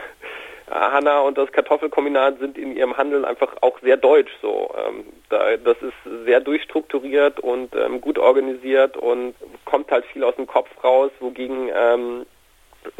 Hanna 0.71 1.21
und 1.21 1.37
das 1.37 1.51
Kartoffelkombinat 1.53 2.39
sind 2.39 2.57
in 2.57 2.77
ihrem 2.77 2.97
Handeln 2.97 3.25
einfach 3.25 3.57
auch 3.61 3.79
sehr 3.81 3.97
deutsch. 3.97 4.33
So, 4.41 4.71
ähm, 4.87 5.05
da, 5.29 5.57
das 5.57 5.77
ist 5.83 6.25
sehr 6.25 6.41
durchstrukturiert 6.41 7.41
und 7.41 7.75
ähm, 7.75 8.01
gut 8.01 8.19
organisiert 8.19 8.97
und 8.97 9.35
kommt 9.65 9.91
halt 9.91 10.05
viel 10.07 10.25
aus 10.25 10.37
dem 10.37 10.47
Kopf 10.47 10.69
raus, 10.83 11.11
wogegen 11.21 11.71
ähm, 11.75 12.27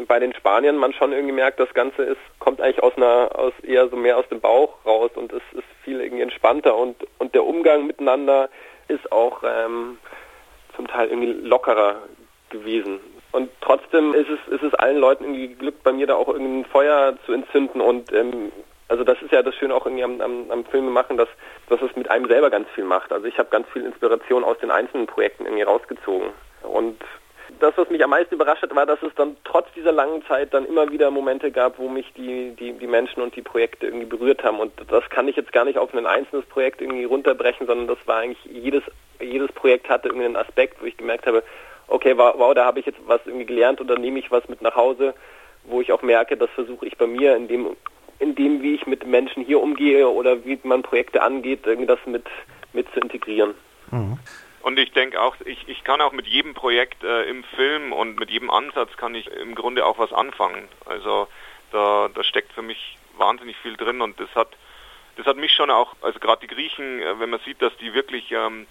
bei 0.07 0.19
den 0.19 0.33
Spaniern 0.33 0.77
man 0.77 0.93
schon 0.93 1.11
irgendwie 1.11 1.33
merkt, 1.33 1.59
das 1.59 1.73
Ganze 1.73 2.03
ist 2.03 2.19
kommt 2.39 2.61
eigentlich 2.61 2.83
aus 2.83 2.95
einer 2.97 3.31
aus 3.33 3.53
eher 3.63 3.87
so 3.89 3.95
mehr 3.95 4.17
aus 4.17 4.27
dem 4.29 4.39
Bauch 4.39 4.85
raus 4.85 5.11
und 5.15 5.31
es 5.33 5.41
ist 5.53 5.65
viel 5.83 6.01
irgendwie 6.01 6.21
entspannter 6.21 6.75
und 6.75 6.95
und 7.17 7.33
der 7.33 7.45
Umgang 7.45 7.87
miteinander 7.87 8.49
ist 8.87 9.11
auch 9.11 9.41
ähm, 9.43 9.97
zum 10.75 10.87
Teil 10.87 11.09
irgendwie 11.09 11.33
lockerer 11.33 12.03
gewesen. 12.49 12.99
Und 13.31 13.49
trotzdem 13.61 14.13
ist 14.13 14.29
es, 14.29 14.53
ist 14.53 14.63
es 14.63 14.73
allen 14.73 14.97
Leuten 14.97 15.23
irgendwie 15.23 15.47
geglückt, 15.49 15.83
bei 15.83 15.93
mir 15.93 16.07
da 16.07 16.15
auch 16.15 16.27
irgendwie 16.27 16.59
ein 16.59 16.65
Feuer 16.65 17.15
zu 17.25 17.33
entzünden. 17.33 17.79
Und 17.79 18.11
ähm, 18.13 18.51
also 18.87 19.05
das 19.05 19.21
ist 19.21 19.31
ja 19.31 19.41
das 19.41 19.55
Schöne 19.55 19.73
auch 19.73 19.85
irgendwie 19.85 20.03
am, 20.03 20.19
am, 20.19 20.51
am 20.51 20.65
Filme 20.65 20.91
machen, 20.91 21.15
dass, 21.15 21.29
dass 21.69 21.81
es 21.81 21.95
mit 21.95 22.11
einem 22.11 22.27
selber 22.27 22.49
ganz 22.49 22.67
viel 22.75 22.83
macht. 22.83 23.13
Also 23.13 23.25
ich 23.25 23.37
habe 23.37 23.49
ganz 23.49 23.67
viel 23.69 23.85
Inspiration 23.85 24.43
aus 24.43 24.57
den 24.59 24.69
einzelnen 24.69 25.07
Projekten 25.07 25.45
irgendwie 25.45 25.63
rausgezogen. 25.63 26.31
Und 26.63 26.99
das, 27.59 27.77
was 27.77 27.89
mich 27.89 28.03
am 28.03 28.09
meisten 28.09 28.35
überrascht 28.35 28.63
hat, 28.63 28.75
war, 28.75 28.85
dass 28.85 29.01
es 29.01 29.13
dann 29.15 29.37
trotz 29.43 29.71
dieser 29.75 29.91
langen 29.91 30.25
Zeit 30.25 30.53
dann 30.53 30.65
immer 30.65 30.91
wieder 30.91 31.11
Momente 31.11 31.51
gab, 31.51 31.79
wo 31.79 31.87
mich 31.87 32.11
die, 32.17 32.55
die, 32.59 32.73
die 32.73 32.87
Menschen 32.87 33.21
und 33.21 33.35
die 33.35 33.41
Projekte 33.41 33.85
irgendwie 33.85 34.05
berührt 34.05 34.43
haben. 34.43 34.59
Und 34.59 34.73
das 34.89 35.09
kann 35.09 35.27
ich 35.27 35.35
jetzt 35.35 35.53
gar 35.53 35.65
nicht 35.65 35.77
auf 35.77 35.93
ein 35.93 36.05
einzelnes 36.05 36.45
Projekt 36.47 36.81
irgendwie 36.81 37.05
runterbrechen, 37.05 37.67
sondern 37.67 37.87
das 37.87 38.05
war 38.07 38.17
eigentlich 38.17 38.43
jedes, 38.45 38.83
jedes 39.19 39.51
Projekt 39.51 39.89
hatte 39.89 40.09
irgendwie 40.09 40.25
einen 40.25 40.35
Aspekt, 40.35 40.81
wo 40.81 40.85
ich 40.85 40.97
gemerkt 40.97 41.27
habe, 41.27 41.43
okay, 41.87 42.17
wow, 42.17 42.33
wow 42.37 42.53
da 42.53 42.65
habe 42.65 42.79
ich 42.79 42.85
jetzt 42.85 42.99
was 43.05 43.21
irgendwie 43.25 43.45
gelernt 43.45 43.81
oder 43.81 43.97
nehme 43.97 44.19
ich 44.19 44.31
was 44.31 44.47
mit 44.47 44.61
nach 44.61 44.75
Hause, 44.75 45.13
wo 45.63 45.81
ich 45.81 45.91
auch 45.91 46.01
merke, 46.01 46.37
das 46.37 46.49
versuche 46.51 46.85
ich 46.87 46.97
bei 46.97 47.07
mir 47.07 47.35
in 47.35 47.47
dem, 47.47 47.75
in 48.19 48.35
dem, 48.35 48.61
wie 48.61 48.75
ich 48.75 48.87
mit 48.87 49.05
Menschen 49.05 49.43
hier 49.43 49.61
umgehe 49.61 50.07
oder 50.07 50.43
wie 50.45 50.59
man 50.63 50.83
Projekte 50.83 51.21
angeht, 51.21 51.61
irgendwie 51.65 51.87
das 51.87 51.99
mit, 52.05 52.25
mit 52.73 52.91
zu 52.93 52.99
integrieren. 52.99 53.53
Mhm. 53.91 54.17
Und 54.63 54.77
ich 54.77 54.91
denke 54.91 55.19
auch, 55.19 55.35
ich, 55.43 55.67
ich 55.67 55.83
kann 55.83 56.01
auch 56.01 56.11
mit 56.11 56.27
jedem 56.27 56.53
Projekt 56.53 57.03
äh, 57.03 57.23
im 57.23 57.43
Film 57.43 57.93
und 57.93 58.19
mit 58.19 58.29
jedem 58.29 58.51
Ansatz 58.51 58.95
kann 58.95 59.15
ich 59.15 59.27
im 59.31 59.55
Grunde 59.55 59.85
auch 59.85 59.97
was 59.97 60.13
anfangen. 60.13 60.67
Also 60.85 61.27
da, 61.71 62.09
da 62.13 62.23
steckt 62.23 62.53
für 62.53 62.61
mich 62.61 62.97
wahnsinnig 63.17 63.57
viel 63.57 63.75
drin 63.75 64.01
und 64.01 64.19
das 64.19 64.33
hat 64.35 64.49
das 65.17 65.25
hat 65.25 65.37
mich 65.37 65.51
schon 65.51 65.69
auch, 65.69 65.95
also 66.01 66.19
gerade 66.19 66.41
die 66.41 66.53
Griechen, 66.53 67.01
äh, 67.01 67.19
wenn 67.19 67.29
man 67.29 67.39
sieht, 67.41 67.61
dass 67.61 67.75
die 67.77 67.93
wirklich 67.93 68.31
ähm, 68.31 68.67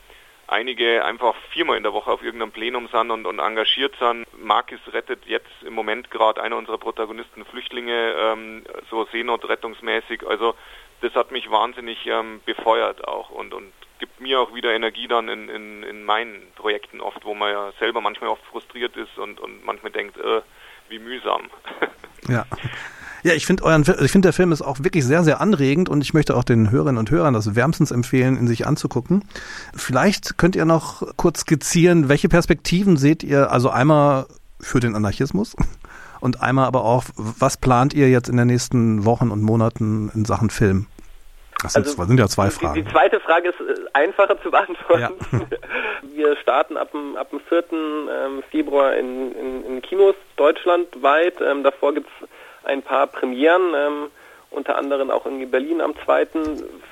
einige 0.50 1.04
einfach 1.04 1.34
viermal 1.50 1.76
in 1.76 1.82
der 1.82 1.92
Woche 1.92 2.10
auf 2.10 2.22
irgendeinem 2.22 2.52
Plenum 2.52 2.88
sind 2.88 3.10
und, 3.10 3.26
und 3.26 3.38
engagiert 3.38 3.94
sind. 3.98 4.26
Marcus 4.38 4.80
rettet 4.92 5.24
jetzt 5.26 5.62
im 5.64 5.74
Moment 5.74 6.10
gerade 6.10 6.42
einer 6.42 6.56
unserer 6.56 6.78
Protagonisten 6.78 7.44
Flüchtlinge, 7.44 8.14
ähm, 8.18 8.64
so 8.90 9.06
seenotrettungsmäßig. 9.06 10.26
Also 10.26 10.54
das 11.00 11.14
hat 11.14 11.30
mich 11.30 11.50
wahnsinnig 11.50 12.06
ähm, 12.06 12.40
befeuert 12.44 13.06
auch 13.06 13.30
und, 13.30 13.54
und 13.54 13.72
gibt 13.98 14.20
mir 14.20 14.40
auch 14.40 14.54
wieder 14.54 14.72
Energie 14.72 15.08
dann 15.08 15.28
in, 15.28 15.48
in, 15.48 15.82
in 15.82 16.04
meinen 16.04 16.42
Projekten 16.56 17.00
oft, 17.00 17.24
wo 17.24 17.34
man 17.34 17.52
ja 17.52 17.72
selber 17.78 18.00
manchmal 18.00 18.30
oft 18.30 18.44
frustriert 18.44 18.96
ist 18.96 19.18
und, 19.18 19.40
und 19.40 19.64
manchmal 19.64 19.92
denkt, 19.92 20.16
äh, 20.16 20.42
wie 20.88 20.98
mühsam. 20.98 21.50
Ja. 22.28 22.44
Ja, 23.22 23.34
ich 23.34 23.46
finde 23.46 23.64
euren, 23.64 23.82
ich 23.82 24.10
finde 24.10 24.26
der 24.26 24.32
Film 24.32 24.52
ist 24.52 24.62
auch 24.62 24.78
wirklich 24.80 25.04
sehr, 25.04 25.22
sehr 25.24 25.40
anregend 25.40 25.88
und 25.88 26.00
ich 26.00 26.14
möchte 26.14 26.36
auch 26.36 26.44
den 26.44 26.70
Hörerinnen 26.70 26.98
und 26.98 27.10
Hörern 27.10 27.34
das 27.34 27.54
wärmstens 27.54 27.90
empfehlen, 27.90 28.36
ihn 28.36 28.48
sich 28.48 28.66
anzugucken. 28.66 29.24
Vielleicht 29.74 30.38
könnt 30.38 30.56
ihr 30.56 30.64
noch 30.64 31.02
kurz 31.16 31.40
skizzieren, 31.40 32.08
welche 32.08 32.28
Perspektiven 32.28 32.96
seht 32.96 33.22
ihr, 33.22 33.50
also 33.50 33.68
einmal 33.70 34.26
für 34.60 34.80
den 34.80 34.94
Anarchismus 34.94 35.54
und 36.20 36.42
einmal 36.42 36.66
aber 36.66 36.84
auch, 36.84 37.04
was 37.16 37.56
plant 37.56 37.92
ihr 37.94 38.08
jetzt 38.08 38.28
in 38.28 38.36
den 38.36 38.46
nächsten 38.46 39.04
Wochen 39.04 39.30
und 39.30 39.42
Monaten 39.42 40.10
in 40.14 40.24
Sachen 40.24 40.50
Film? 40.50 40.86
Das 41.62 41.74
sind, 41.74 41.86
also, 41.86 42.04
sind 42.04 42.18
ja 42.18 42.26
zwei 42.26 42.48
Fragen. 42.48 42.74
Die, 42.74 42.82
die, 42.82 42.90
zweite 42.90 43.20
Frage 43.20 43.50
ist 43.50 43.60
äh, 43.60 43.74
einfacher 43.92 44.40
zu 44.40 44.50
beantworten. 44.50 45.00
Ja. 45.32 45.40
Wir 46.14 46.36
starten 46.38 46.78
ab 46.78 46.90
dem, 46.92 47.16
ab 47.16 47.28
dem 47.30 47.40
4. 47.40 47.64
Ähm, 47.72 48.42
Februar 48.50 48.94
in, 48.94 49.32
in, 49.32 49.64
in 49.66 49.82
Kinos 49.82 50.14
deutschlandweit. 50.36 51.34
Ähm, 51.42 51.62
davor 51.62 51.92
gibt 51.92 52.08
es 52.08 52.28
ein 52.64 52.82
paar 52.82 53.06
Premieren, 53.06 53.74
ähm, 53.74 54.10
unter 54.50 54.76
anderem 54.76 55.10
auch 55.10 55.26
in 55.26 55.50
Berlin 55.50 55.80
am 55.80 55.94
2. 56.04 56.26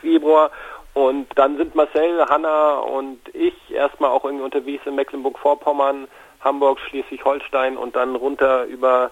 Februar. 0.01 0.51
Und 0.95 1.27
dann 1.37 1.57
sind 1.57 1.75
Marcel, 1.75 2.25
Hanna 2.29 2.79
und 2.79 3.21
ich 3.35 3.55
erstmal 3.73 4.11
auch 4.11 4.25
irgendwie 4.25 4.45
unterwegs 4.45 4.87
in 4.87 4.95
Mecklenburg-Vorpommern, 4.95 6.09
Hamburg, 6.41 6.81
Schleswig-Holstein 6.81 7.77
und 7.77 7.95
dann 7.95 8.17
runter 8.17 8.65
über, 8.65 9.11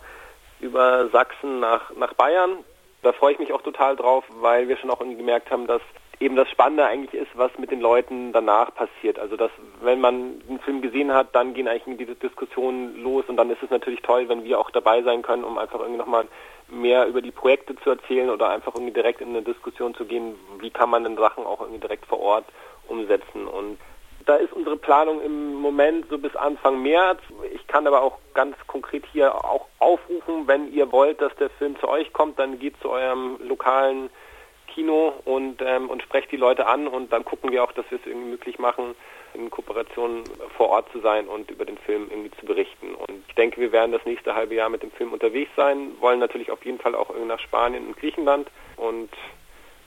über 0.61 1.09
Sachsen 1.09 1.61
nach, 1.61 1.91
nach 1.97 2.15
Bayern. 2.15 2.65
Da 3.03 3.13
freue 3.13 3.35
ich 3.35 3.39
mich 3.39 3.53
auch 3.53 3.63
total 3.63 3.95
drauf, 3.95 4.25
weil 4.41 4.69
wir 4.69 4.77
schon 4.79 4.91
auch 4.91 5.01
irgendwie 5.01 5.19
gemerkt 5.19 5.51
haben, 5.51 5.67
dass 5.67 5.83
eben 6.19 6.37
das 6.37 6.49
Spannende 6.49 6.87
eigentlich 6.87 7.21
ist, 7.21 7.31
was 7.35 7.51
mit 7.59 7.71
den 7.71 7.81
Leuten 7.81 8.33
danach 8.33 8.75
passiert. 8.75 9.19
Also 9.19 9.37
dass, 9.37 9.51
wenn 9.83 10.01
man 10.01 10.41
den 10.49 10.59
Film 10.61 10.81
gesehen 10.81 11.13
hat, 11.13 11.35
dann 11.35 11.55
gehen 11.55 11.69
eigentlich 11.69 11.99
diese 11.99 12.15
Diskussionen 12.15 13.03
los 13.03 13.25
und 13.29 13.37
dann 13.37 13.51
ist 13.51 13.63
es 13.63 13.71
natürlich 13.71 14.01
toll, 14.03 14.29
wenn 14.29 14.45
wir 14.45 14.59
auch 14.59 14.71
dabei 14.71 15.03
sein 15.03 15.23
können, 15.23 15.45
um 15.45 15.59
einfach 15.59 15.81
irgendwie 15.81 15.99
nochmal 15.99 16.27
mehr 16.69 17.07
über 17.07 17.23
die 17.23 17.31
Projekte 17.31 17.77
zu 17.77 17.91
erzählen 17.91 18.31
oder 18.31 18.49
einfach 18.49 18.75
irgendwie 18.75 18.95
direkt 18.95 19.21
in 19.21 19.29
eine 19.29 19.43
Diskussion 19.43 19.95
zu 19.95 20.05
gehen, 20.05 20.35
wie 20.59 20.71
kann 20.71 20.91
man 20.91 21.05
denn 21.05 21.17
Sachen 21.17 21.45
auch 21.45 21.61
irgendwie 21.61 21.81
direkt 21.81 22.07
vor 22.07 22.21
Ort 22.21 22.47
umsetzen. 22.89 23.47
Und 23.47 23.79
da 24.25 24.37
ist 24.37 24.53
unsere 24.53 24.77
Planung 24.77 25.21
im 25.23 25.55
Moment 25.55 26.07
so 26.09 26.19
bis 26.19 26.35
Anfang 26.35 26.83
März. 26.83 27.21
Ich 27.55 27.67
kann 27.69 27.87
aber 27.87 28.03
auch 28.03 28.19
ganz 28.35 28.57
konkret 28.67 29.05
hier 29.13 29.35
auch 29.35 29.67
aufrufen, 29.79 30.49
wenn 30.49 30.73
ihr 30.73 30.91
wollt, 30.91 31.21
dass 31.21 31.35
der 31.37 31.51
Film 31.51 31.79
zu 31.79 31.89
euch 31.89 32.13
kommt, 32.13 32.39
dann 32.39 32.59
geht 32.59 32.75
zu 32.81 32.91
eurem 32.91 33.39
lokalen 33.41 34.11
Kino 34.77 35.15
und, 35.25 35.63
ähm, 35.63 35.89
und 35.89 36.03
sprecht 36.03 36.31
die 36.31 36.37
Leute 36.37 36.67
an 36.67 36.87
und 36.87 37.11
dann 37.11 37.25
gucken 37.25 37.51
wir 37.51 37.65
auch, 37.65 37.73
dass 37.73 37.91
wir 37.91 37.99
es 37.99 38.07
irgendwie 38.07 38.31
möglich 38.33 38.59
machen, 38.59 38.95
in 39.33 39.49
Kooperation 39.49 40.23
vor 40.57 40.69
Ort 40.69 40.93
zu 40.93 41.01
sein 41.01 41.27
und 41.27 41.51
über 41.51 41.65
den 41.65 41.79
Film 41.79 42.09
irgendwie 42.11 42.31
zu 42.39 42.45
berichten. 42.45 42.95
Und 42.95 43.25
ich 43.27 43.35
denke, 43.35 43.59
wir 43.59 43.73
werden 43.73 43.93
das 43.93 44.05
nächste 44.05 44.35
halbe 44.35 44.55
Jahr 44.55 44.69
mit 44.69 44.83
dem 44.83 44.91
Film 44.91 45.15
unterwegs 45.15 45.51
sein, 45.57 45.93
wollen 46.01 46.21
natürlich 46.21 46.51
auf 46.51 46.65
jeden 46.65 46.79
Fall 46.79 46.95
auch 46.95 47.09
irgendwie 47.09 47.29
nach 47.29 47.41
Spanien 47.41 47.87
und 47.87 47.97
Griechenland 47.97 48.49
und 48.77 49.11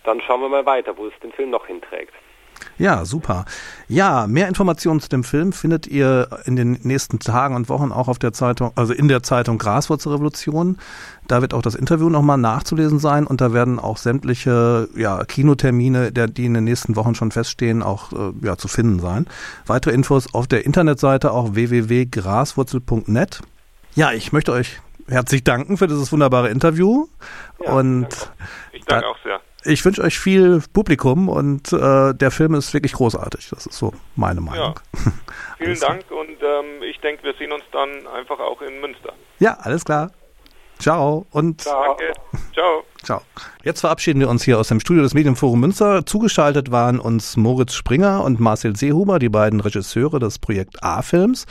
dann 0.04 0.21
schauen 0.21 0.41
wir 0.41 0.49
mal 0.49 0.65
weiter, 0.65 0.97
wo 0.97 1.06
es 1.06 1.13
den 1.21 1.34
Film 1.34 1.52
noch 1.52 1.67
hinträgt. 1.67 2.13
Ja, 2.78 3.04
super. 3.04 3.45
Ja, 3.88 4.26
mehr 4.28 4.48
Informationen 4.48 5.02
zu 5.02 5.10
dem 5.10 5.24
Film 5.24 5.52
findet 5.52 5.86
ihr 5.86 6.30
in 6.45 6.56
den 6.56 6.80
nächsten 6.84 7.19
Tagen 7.19 7.56
und 7.56 7.67
Wochen 7.67 7.91
auch 7.91 8.08
auf 8.08 8.19
der 8.19 8.32
Zeitung, 8.32 8.72
also 8.76 8.93
in 8.93 9.08
der 9.08 9.22
Zeitung 9.22 9.58
Graswurzelrevolution. 9.58 10.78
Da 11.28 11.41
wird 11.41 11.54
auch 11.54 11.62
das 11.62 11.76
Interview 11.76 12.10
nochmal 12.10 12.38
nachzulesen 12.38 13.00
sein 13.00 13.28
und 13.28 13.41
da 13.41 13.54
werden 13.54 13.80
auch 13.80 13.98
sämtliche 13.98 14.88
ja, 14.95 15.24
Kinotermine, 15.26 16.12
der, 16.12 16.28
die 16.28 16.45
in 16.45 16.54
den 16.54 16.63
nächsten 16.63 16.95
Wochen 16.95 17.15
schon 17.15 17.32
feststehen, 17.32 17.84
auch 17.84 18.13
äh, 18.13 18.32
ja, 18.41 18.58
zu 18.58 18.67
finden 18.67 19.00
sein. 19.00 19.28
Weitere 19.65 19.91
Infos 19.91 20.34
auf 20.34 20.48
der 20.48 20.65
Internetseite 20.65 21.32
auch 21.32 21.54
www.graswurzel.net. 21.56 23.41
Ja, 23.95 24.12
ich 24.13 24.32
möchte 24.32 24.54
euch 24.54 24.80
herzlich 25.10 25.43
danken 25.43 25.78
für 25.78 25.88
dieses 25.88 26.12
wunderbare 26.12 26.50
Interview. 26.50 27.08
Ja, 27.62 27.74
und 27.74 28.04
danke. 28.04 28.15
ich 28.72 28.86
danke 28.86 29.08
auch 29.08 29.17
sehr 29.24 29.41
ich 29.65 29.84
wünsche 29.84 30.02
euch 30.02 30.19
viel 30.19 30.62
Publikum 30.74 31.28
und 31.28 31.74
äh, 31.74 32.13
der 32.13 32.32
Film 32.32 32.54
ist 32.56 32.74
wirklich 32.74 32.93
großartig. 32.93 33.50
Das 33.50 33.65
ist 33.65 33.78
so 33.78 33.93
meine 34.15 34.41
Meinung. 34.41 34.76
Ja. 34.93 35.12
Vielen 35.58 35.80
Dank 35.80 36.10
und 36.12 36.38
ähm, 36.41 36.84
ich 36.89 37.00
denke, 37.00 37.24
wir 37.24 37.34
sehen 37.34 37.52
uns 37.52 37.63
dann 37.72 38.08
einfach 38.08 38.39
auch 38.39 38.62
in 38.62 38.80
Münster. 38.80 39.13
Ja, 39.39 39.58
alles 39.62 39.84
klar. 39.84 40.12
Ciao 40.80 41.26
und 41.32 41.62
Ciao. 41.62 41.98
Ciao. 42.54 42.84
Ciao. 43.04 43.22
Jetzt 43.63 43.82
verabschieden 43.82 44.22
wir 44.22 44.30
uns 44.30 44.43
hier 44.43 44.58
aus 44.58 44.69
dem 44.69 44.80
Studio 44.80 45.04
des 45.04 45.13
Medienforum 45.13 45.60
Münster. 45.60 46.06
Zugeschaltet 46.06 46.72
waren 46.72 47.02
uns 47.02 47.36
Moritz 47.36 47.74
Springer 47.74 48.24
und 48.24 48.39
Marcel 48.39 48.78
Seehuber, 48.78 49.19
die 49.19 49.28
beiden 49.28 49.60
Regisseure 49.60 50.19
des 50.19 50.39
Projekt 50.39 50.82
A-Films. 50.82 51.48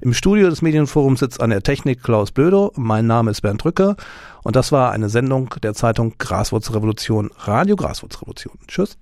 Im 0.00 0.14
Studio 0.14 0.48
des 0.48 0.62
Medienforums 0.62 1.20
sitzt 1.20 1.42
an 1.42 1.50
der 1.50 1.62
Technik 1.62 2.02
Klaus 2.02 2.32
Blödo. 2.32 2.72
Mein 2.76 3.06
Name 3.06 3.30
ist 3.30 3.42
Bernd 3.42 3.62
Drücke 3.62 3.96
und 4.42 4.56
das 4.56 4.72
war 4.72 4.92
eine 4.92 5.08
Sendung 5.08 5.54
der 5.62 5.74
Zeitung 5.74 6.14
Graswurzelrevolution, 6.18 7.30
Radio 7.38 7.76
Graswurzelrevolution. 7.76 8.58
Tschüss. 8.66 8.98